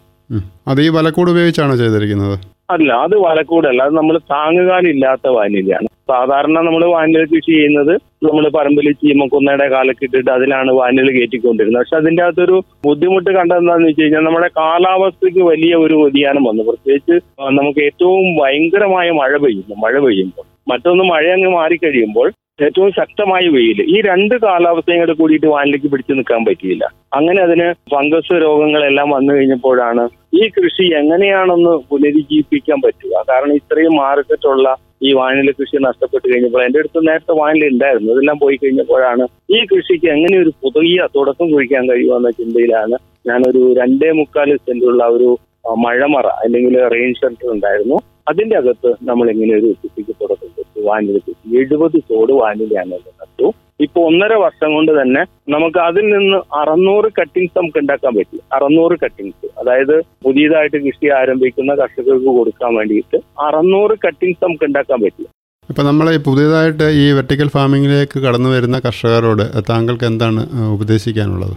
അത് 0.66 0.80
ഈ 0.82 0.88
വലക്കൂട് 0.88 1.30
ഉപയോഗിച്ചാണ് 1.30 1.76
ചെയ്തിരിക്കുന്നത്? 1.76 2.36
അല്ല 2.70 2.92
അത് 2.92 3.16
വലക്കൂടല്ല. 3.16 3.82
അത് 3.82 3.94
നമ്മൾ 3.96 4.18
താങ്ങുകാലില്ലാത്ത 4.18 5.28
വാനിലയാണ്. 5.28 5.88
സാധാരണ 6.08 6.56
നമ്മൾ 6.60 6.84
വാനില 6.84 7.24
കൃഷി 7.24 7.50
ചെയ്യുന്നത് 7.50 7.92
നമ്മൾ 8.28 8.48
പറമ്പിൽ 8.48 8.92
ചീമക്കുന്നയുടെ 8.92 9.68
കാലൊക്കെ 9.68 10.04
ഇട്ടിട്ട് 10.04 10.30
അതിലാണ് 10.30 10.70
വാനില 10.72 11.10
കയറ്റിക്കൊണ്ടിരുന്നത്. 11.10 11.82
പക്ഷെ 11.82 11.96
അതിന്റെ 11.96 12.22
അകത്തൊരു 12.22 12.62
ബുദ്ധിമുട്ട് 12.86 13.30
കണ്ടെന്താന്ന് 13.30 13.88
വെച്ച് 13.88 14.02
കഴിഞ്ഞാൽ 14.02 14.20
നമ്മുടെ 14.20 14.48
കാലാവസ്ഥയ്ക്ക് 14.56 15.42
വലിയ 15.42 15.74
ഒരു 15.74 15.94
വ്യതിയാനം 15.94 16.44
വന്നു. 16.44 16.62
പ്രത്യേകിച്ച് 16.62 17.16
നമുക്ക് 17.58 17.80
ഏറ്റവും 17.84 18.24
ഭയങ്കരമായ 18.42 19.10
മഴ 19.10 19.36
പെയ്യുന്നു. 19.36 19.76
മഴ 19.84 19.98
പെയ്യുമ്പോൾ. 19.98 20.46
മറ്റൊന്ന് 20.68 21.04
മഴ 21.04 21.24
അങ്ങ് 21.32 21.50
മാറിക്കഴിയുമ്പോൾ 21.50 22.28
ഏറ്റവും 22.66 22.90
ശക്തമായ 22.92 23.44
വെയിൽ. 23.56 23.78
ഈ 23.94 24.00
രണ്ട് 24.00 24.34
കാലാവസ്ഥയും 24.44 25.00
കൂടെ 25.00 25.12
കൂടിയിട്ട് 25.12 25.46
വാനിലേക്ക് 25.46 25.88
പിടിച്ചു 25.92 26.12
നിൽക്കാൻ 26.12 26.44
പറ്റിയില്ല. 26.44 26.84
അങ്ങനെ 27.14 27.42
അതിന് 27.42 27.66
ഫംഗസ് 27.94 28.34
രോഗങ്ങളെല്ലാം 28.42 29.10
വന്നു 29.10 29.32
കഴിഞ്ഞപ്പോഴാണ് 29.32 30.04
ഈ 30.34 30.48
കൃഷി 30.48 30.86
എങ്ങനെയാണെന്ന് 31.00 31.72
പുനരുജ്ജീവിപ്പിക്കാൻ 31.90 32.80
പറ്റുക. 32.80 33.24
കാരണം 33.30 33.54
ഇത്രയും 33.54 33.94
മാർക്കറ്റുള്ള 33.94 34.76
ഈ 35.02 35.12
വാനില 35.12 35.50
കൃഷി 35.50 35.76
നഷ്ടപ്പെട്ട് 35.82 36.26
കഴിഞ്ഞപ്പോൾ 36.28 36.62
എന്റെ 36.64 36.78
അടുത്ത് 36.78 37.08
നേരത്തെ 37.08 37.34
വാനില 37.40 37.68
ഉണ്ടായിരുന്നു. 37.68 38.12
അതെല്ലാം 38.12 38.38
പോയി 38.38 38.56
കഴിഞ്ഞപ്പോഴാണ് 38.56 39.26
ഈ 39.56 39.60
കൃഷിക്ക് 39.64 40.08
എങ്ങനെ 40.16 40.36
ഒരു 40.42 40.52
പുതിയ 40.64 41.06
തുടക്കം 41.16 41.50
കുറിക്കാൻ 41.52 41.84
കഴിയുമെന്ന 41.90 42.30
ചിന്തയിലാണ് 42.30 42.98
ഞാനൊരു 43.26 43.62
രണ്ടേ 43.80 44.10
മുക്കാൽ 44.10 44.50
സെന്റുള്ള 44.56 45.04
ഒരു 45.16 45.30
മഴമറ 45.78 46.26
അല്ലെങ്കിൽ 46.44 46.74
റെയിൻ 46.88 47.12
ഷെൽട്ടർ 47.12 47.48
ഉണ്ടായിരുന്നു. 47.52 47.96
അതിന്റെ 48.28 48.56
അകത്ത് 48.60 48.90
നമ്മൾ 49.08 49.26
എങ്ങനെ 49.32 49.52
ഒരു 49.60 49.68
കൃഷിക്ക് 49.80 50.14
തുടക്കം 50.20 50.48
വാനില 50.88 51.18
കൃഷി 51.26 51.56
എഴുപത് 51.60 51.96
തോട് 52.10 52.32
വാനിലയാണ് 52.32 52.98
നട്ടു. 53.20 53.48
ഇപ്പൊ 53.84 54.00
ഒന്നര 54.08 54.34
വർഷം 54.42 54.70
കൊണ്ട് 54.76 54.92
തന്നെ 55.00 55.22
നമുക്ക് 55.54 55.78
അതിൽ 55.88 56.04
നിന്ന് 56.14 56.38
അറുന്നൂറ് 56.60 57.08
കട്ടിങ്സ് 57.18 57.54
നമുക്ക് 57.58 57.78
ഉണ്ടാക്കാൻ 57.82 58.12
പറ്റി. 58.18 58.38
അറുന്നൂറ് 58.56 58.96
കട്ടിങ്സ് 59.04 59.46
അതായത് 59.60 59.94
പുതിയതായിട്ട് 60.24 60.78
കൃഷി 60.86 61.08
ആരംഭിക്കുന്ന 61.20 61.74
കർഷകർക്ക് 61.82 62.30
കൊടുക്കാൻ 62.38 62.74
വേണ്ടിയിട്ട് 62.78 63.20
അറുന്നൂറ് 63.46 63.96
കട്ടിങ്സ് 64.06 64.42
നമുക്ക് 64.44 64.66
ഉണ്ടാക്കാൻ 64.70 65.00
പറ്റി. 65.04 65.26
ഇപ്പം 65.68 65.86
നമ്മൾ 65.86 66.06
പുതിയതായിട്ട് 66.28 66.86
ഈ 67.02 67.06
വെർട്ടിക്കൽ 67.16 67.48
ഫാമിങ്ങിലേക്ക് 67.56 68.18
കടന്നു 68.26 68.48
വരുന്ന 68.54 68.78
കർഷകരോട് 68.86 69.44
താങ്കൾക്ക് 69.70 70.06
എന്താണ് 70.12 70.42
ഉപദേശിക്കാനുള്ളത്? 70.76 71.56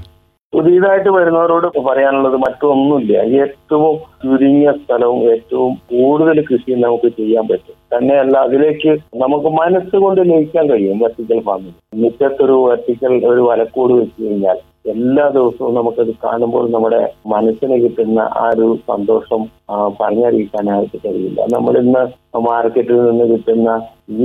പുതിയതായിട്ട് 0.53 1.12
വരുന്നവരോട് 1.17 1.67
പറയാനുള്ളത് 1.88 2.36
മറ്റൊന്നുമില്ല. 2.45 3.13
ഏറ്റവും 3.43 3.95
ചുരുങ്ങിയ 4.24 4.72
സ്ഥലവും 4.81 5.22
ഏറ്റവും 5.33 5.72
കൂടുതൽ 5.91 6.38
കൃഷിയും 6.50 6.81
നമുക്ക് 6.86 7.10
ചെയ്യാൻ 7.19 7.45
പറ്റും. 7.51 7.77
തന്നെയല്ല 7.93 8.36
അതിലേക്ക് 8.48 8.91
നമുക്ക് 9.24 9.50
മനസ്സുകൊണ്ട് 9.62 10.22
ലയിക്കാൻ 10.29 10.67
കഴിയും 10.69 11.00
വെർട്ടിക്കൽ 11.05 11.41
ഫാമിംഗ്. 11.48 11.79
മുറ്റത്തൊരു 12.03 12.57
വെർട്ടിക്കൽ 12.69 13.15
ഒരു 13.31 13.41
വലക്കൂട് 13.50 13.93
വെച്ച് 14.01 14.19
കഴിഞ്ഞാൽ 14.27 14.60
എല്ലാ 14.93 15.25
ദിവസവും 15.36 15.74
നമുക്കത് 15.75 16.10
കാണുമ്പോൾ 16.24 16.63
നമ്മുടെ 16.72 17.01
മനസ്സിന് 17.33 17.75
കിട്ടുന്ന 17.83 18.19
ആ 18.41 18.48
ഒരു 18.55 18.65
സന്തോഷം 18.89 19.41
പറഞ്ഞറിയിക്കാനായിട്ട് 20.00 20.98
കഴിയില്ല. 21.05 21.39
നമ്മൾ 21.53 21.74
ഇന്ന് 21.83 22.03
മാർക്കറ്റിൽ 22.48 23.00
നിന്ന് 23.10 23.25
കിട്ടുന്ന 23.33 23.69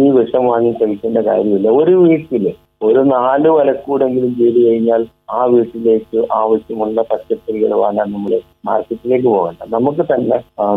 ഈ 0.01 0.07
വിഷം 0.17 0.47
വാങ്ങി 0.53 0.73
കഴിക്കേണ്ട 0.81 1.19
കാര്യമില്ല. 1.29 1.69
ഒരു 1.83 1.95
വീട്ടിൽ 2.07 2.47
ഒരു 2.81 3.01
നാല് 3.13 3.49
വലക്കൂടെങ്കിലും 3.57 4.33
ചെയ്ത് 4.41 4.59
കഴിഞ്ഞാൽ 4.65 5.03
ആ 5.39 5.41
വീട്ടിലേക്ക് 5.53 6.19
ആവശ്യമുള്ള 6.41 7.01
പച്ചക്കറികൾ 7.11 7.73
വാങ്ങാൻ 7.83 8.09
നമ്മൾ 8.13 8.33
മാർക്കറ്റിലേക്ക് 8.69 9.29
പോകണ്ട 9.37 9.71
നമുക്ക് 9.77 10.05
തന്നെ 10.13 10.37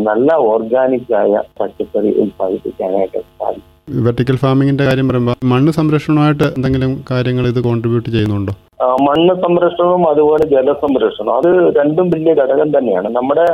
നല്ല 0.09 0.35
ഓർഗാനിക് 0.51 1.13
ആയ 1.21 1.41
പച്ചക്കറി 1.59 2.11
ഉത്പാദിപ്പിക്കാനായിട്ട് 2.23 3.19
സാധിക്കും. 3.39 3.67
വെർട്ടിക്കൽ 4.05 4.37
ഫാമിങ്ങിന്റെ 4.43 4.83
കാര്യം 4.87 5.07
പറയുമ്പോൾ 5.09 5.35
മണ്ണ് 5.51 5.71
സംരക്ഷണമായിട്ട് 5.77 6.45
എന്തെങ്കിലും 6.57 6.91
കാര്യങ്ങൾ 7.11 7.45
ഇത് 7.51 7.59
കോൺട്രിബ്യൂട്ട് 7.67 8.09
ചെയ്യുന്നുണ്ടോ? 8.15 8.53
മണ്ണ് 9.07 9.33
സംരക്ഷണവും 9.43 10.03
അതുപോലെ 10.11 10.45
ജലസംരക്ഷണവും. 10.53 11.35
അത് 11.39 11.49
രണ്ടും 11.79 12.07
വലിയ 12.13 12.33
ഘടകം 12.41 12.69
തന്നെയാണ്. 12.75 13.09
നമ്മുടെ 13.17 13.45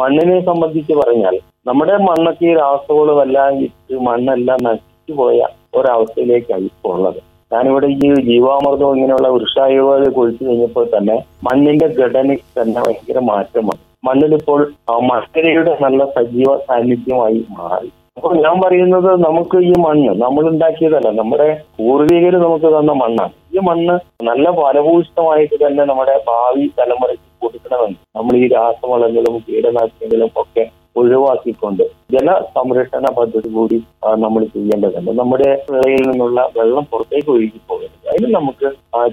മണ്ണിനെ 0.00 0.38
സംബന്ധിച്ച് 0.50 0.96
പറഞ്ഞാൽ 1.00 1.36
നമ്മുടെ 1.70 1.96
മണ്ണൊക്കെ 2.08 2.46
ഈ 2.50 2.54
രാസവളമെല്ലാം 2.60 3.58
ഇട്ട് 3.66 3.96
മണ്ണെല്ലാം 4.08 4.60
നശിച്ചു 4.68 5.14
പോയ 5.20 5.40
ഒരവസ്ഥയിലേക്കാണ് 5.78 6.68
ഇപ്പോൾ 6.72 6.94
ഉള്ളത്. 6.98 7.20
ഞാനിവിടെ 7.52 7.88
ഈ 8.06 8.08
ജീവാമൃതം 8.28 8.90
ഇങ്ങനെയുള്ള 8.96 9.28
വൃക്ഷായുകൾ 9.36 10.02
കുഴിച്ചു 10.16 10.42
കഴിഞ്ഞപ്പോൾ 10.48 10.84
തന്നെ 10.96 11.16
മണ്ണിന്റെ 11.46 11.88
ഘടനയ്ക്ക് 12.00 12.48
തന്നെ 12.58 12.80
ഭയങ്കര 12.86 13.20
മാറ്റമാണ്. 13.30 13.80
മണ്ണിലിപ്പോൾ 14.08 14.60
മക്കരയുടെ 15.08 15.72
നല്ല 15.84 16.04
സജീവ 16.16 16.50
സാന്നിധ്യമായി 16.68 17.40
മാറി. 17.56 17.90
അപ്പോൾ 18.18 18.32
ഞാൻ 18.44 18.56
പറയുന്നത് 18.62 19.10
നമുക്ക് 19.26 19.58
ഈ 19.70 19.72
മണ്ണ് 19.84 20.12
നമ്മൾ 20.22 20.44
ഉണ്ടാക്കിയതല്ല 20.52 21.10
നമ്മുടെ 21.20 21.48
പൂർവികർ 21.78 22.34
നമുക്ക് 22.44 22.68
തന്ന 22.76 22.92
മണ്ണാണ്. 23.02 23.34
ഈ 23.54 23.60
മണ്ണ് 23.68 23.94
നല്ല 24.28 24.46
ഫലഭൂഷ്ടമായിട്ട് 24.60 25.56
തന്നെ 25.64 25.84
നമ്മുടെ 25.90 26.14
ഭാവി 26.28 26.64
തലമുറയ്ക്ക് 26.78 27.28
കൊടുക്കണമെന്ന്. 27.44 27.98
നമ്മൾ 28.18 28.36
ഈ 28.42 28.46
രാസവളങ്ങളും 28.56 29.36
കീടനാശിനികളും 29.46 30.32
ഒക്കെ 30.42 30.64
ഒഴിവാക്കിക്കൊണ്ട് 30.96 31.82
ജല 32.14 32.28
സംരക്ഷണ 32.56 33.06
പദ്ധതി 33.18 33.48
കൂടി 33.56 33.78
നമ്മൾ 34.24 34.42
ചെയ്യേണ്ടതുണ്ട്. 34.54 35.10
നമ്മുടെ 35.20 35.50
വിളയിൽ 35.72 36.02
നിന്നുള്ള 36.10 36.40
വെള്ളം 36.56 36.84
പുറത്തേക്ക് 36.92 37.30
ഒഴുകി 37.36 37.60
പോകരുത്. 37.68 38.08
അതിന് 38.12 38.30
നമുക്ക് 38.38 38.68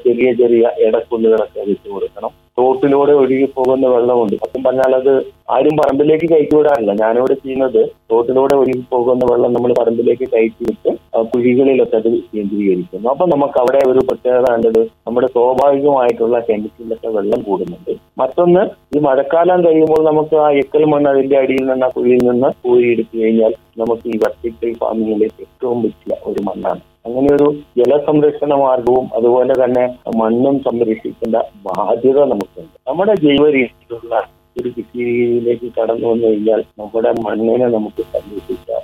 ചെറിയ 0.06 0.30
ചെറിയ 0.42 0.72
ഇടക്കുള്ളുകളൊക്കെ 0.88 1.60
വെച്ച് 1.70 1.88
കൊടുക്കണം. 1.90 2.34
തോട്ടിലൂടെ 2.58 3.14
ഒഴുകി 3.22 3.48
പോകുന്ന 3.58 3.88
വെള്ളമുണ്ട്. 3.94 4.36
സത്യം 4.44 4.62
പറഞ്ഞാൽ 4.68 4.94
അത് 5.00 5.12
ആരും 5.56 5.76
പറമ്പിലേക്ക് 5.80 6.28
കയറ്റി 6.32 6.56
വിടാറില്ല 6.58 6.94
ഞാനിവിടെ 7.02 7.36
ചെയ്യുന്നത് 7.44 7.82
തോട്ടിലൂടെ 8.12 8.56
ഒഴുകി 8.62 8.84
പോകുന്ന 8.94 9.26
വെള്ളം 9.32 9.52
നമ്മൾ 9.56 9.72
പറമ്പിലേക്ക് 9.80 10.26
കയറ്റി 10.34 10.64
വിട്ട് 10.70 10.92
ആ 11.16 11.22
കുഴികളിലൊക്കെ 11.34 11.98
അത് 12.02 12.10
കേന്ദ്രീകരിക്കുന്നു. 12.34 13.08
അപ്പൊ 13.14 13.26
നമുക്ക് 13.34 13.60
അവിടെ 13.62 13.82
ഒരു 13.92 14.02
പ്രത്യേകത 14.10 14.46
കണ്ടത് 14.54 14.82
നമ്മുടെ 15.08 15.30
സ്വാഭാവികമായിട്ടുള്ള 15.36 16.40
കെമിക്കലിലൊക്കെ 16.50 17.12
വെള്ളം 17.18 17.42
കൂടുന്നുണ്ട്. 17.48 17.94
മറ്റൊന്ന് 18.22 18.64
ഈ 18.96 19.00
മഴക്കാലം 19.08 19.62
കഴിയുമ്പോൾ 19.68 20.04
നമുക്ക് 20.10 20.38
ആ 20.48 20.50
എക്കൽ 20.64 20.86
മണ്ണ് 20.94 21.10
അതിന്റെ 21.14 21.38
അടിയിൽ 21.44 21.66
നിന്ന് 21.72 21.88
ആ 21.90 21.92
കുഴിയിൽ 21.98 22.22
നിന്ന് 22.30 22.52
കോരിയെടുത്തു 22.66 23.16
കഴിഞ്ഞാൽ 23.24 23.54
നമുക്ക് 23.84 24.08
ഈ 24.14 24.18
വെർട്ടിക്കൽ 24.26 24.74
ഫാമിങ്ങിലേക്ക് 24.84 25.42
ഏറ്റവും 25.48 25.80
പറ്റിയ 25.86 26.16
ഒരു 26.32 26.42
മണ്ണാണ്. 26.50 26.82
അങ്ങനെ 27.08 27.30
ഒരു 27.36 27.48
ജലസംരക്ഷണ 27.80 28.54
മാർഗവും 28.64 29.06
അതുപോലെ 29.18 29.54
തന്നെ 29.64 29.84
മണ്ണും 30.22 30.56
സംരക്ഷിക്കേണ്ട 30.68 31.36
ബാധ്യത 31.68 32.20
നമുക്കുണ്ട്. 32.32 32.76
നമ്മുടെ 32.90 33.16
ജൈവ 33.26 33.46
രീതിയിലുള്ള 33.58 34.16
ഒരു 34.60 34.70
കൃഷിയിലേക്ക് 34.76 35.68
കടന്നു 35.78 36.08
വന്നു 36.12 36.26
കഴിഞ്ഞാൽ 36.28 36.62
നമ്മുടെ 36.82 37.12
മണ്ണിനെ 37.26 37.68
നമുക്ക് 37.76 38.04
സംരക്ഷിക്കാം. 38.14 38.84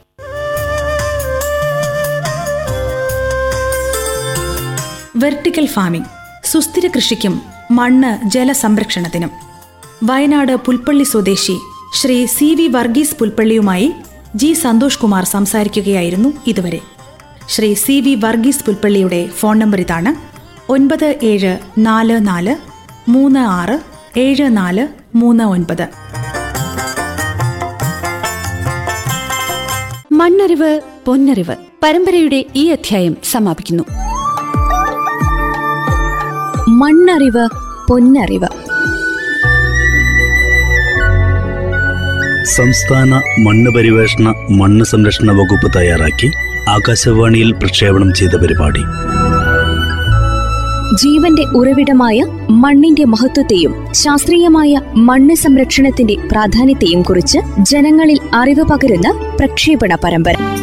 വെർട്ടിക്കൽ 5.23 5.65
ഫാമിംഗ് 5.75 6.09
സുസ്ഥിര 6.51 6.85
കൃഷിക്കും 6.95 7.35
മണ്ണ് 7.77 8.09
ജലസംരക്ഷണത്തിനും. 8.35 9.31
വയനാട് 10.09 10.55
പുൽപ്പള്ളി 10.65 11.05
സ്വദേശി 11.11 11.57
ശ്രീ 11.99 12.17
സി 12.37 12.47
വി 12.59 12.67
വർഗീസ് 12.77 13.17
പുൽപ്പള്ളിയുമായി 13.19 13.87
ജി 14.41 14.49
സന്തോഷ് 14.65 14.99
കുമാർ 15.03 15.23
സംസാരിക്കുകയായിരുന്നു 15.35 16.29
ഇതുവരെ. 16.51 16.79
ശ്രീ 17.49 17.73
സി 17.73 18.01
വി 18.01 18.15
വർഗീസ് 18.15 18.65
പുൽപ്പള്ളിയുടെ 18.65 19.27
ഫോൺ 19.27 19.59
നമ്പർ 19.59 19.79
ഇതാണ് 19.79 20.11
ഒൻപത് 20.71 21.15
ഏഴ് 21.23 21.57
നാല് 21.77 22.27
നാല് 22.27 22.55
മൂന്ന് 23.11 23.39
ആറ് 23.39 23.79
ഏഴ് 24.19 24.57
നാല് 24.57 24.87
മൂന്ന് 25.15 25.43
ഒൻപത്. 25.43 25.87
മണ്ണറിവ് 30.11 30.81
പൊന്നറിവ് 31.05 31.55
പരമ്പരയുടെ 31.83 32.45
ഈ 32.55 32.69
അധ്യായം 32.69 33.17
സമാപിക്കുന്നു. 33.31 33.83
മണ്ണറിവ് 36.69 37.49
പൊന്നറിവ്. 37.89 38.47
സംസ്ഥാന 42.43 43.21
മണ്ണ് 43.47 43.71
പരിവേഷണ 43.71 44.29
മണ്ണ് 44.51 44.85
സംരക്ഷണ 44.85 45.31
വകുപ്പ് 45.31 45.79
തയ്യാറാക്കി 45.79 46.31
ആകാശവാണിയിൽ 46.69 47.51
പ്രക്ഷേപണം 47.51 48.13
ചെയ്ത 48.13 48.31
പരിപാടി. 48.31 48.83
ജീവന്റെ 50.95 51.41
ഉറവിടമായ 51.41 52.23
മണ്ണിന്റെ 52.49 53.05
മഹത്വത്തെയും 53.05 53.87
ശാസ്ത്രീയമായ 53.93 54.81
മണ്ണ് 54.95 55.35
സംരക്ഷണത്തിന്റെ 55.35 56.15
പ്രാധാന്യത്തെയും 56.31 57.01
കുറിച്ച് 57.01 57.39
ജനങ്ങളിൽ 57.59 58.19
അറിവ് 58.33 58.63
പകരുന്ന 58.63 59.35
പ്രക്ഷേപണ 59.39 59.95
പരമ്പര. 59.95 60.62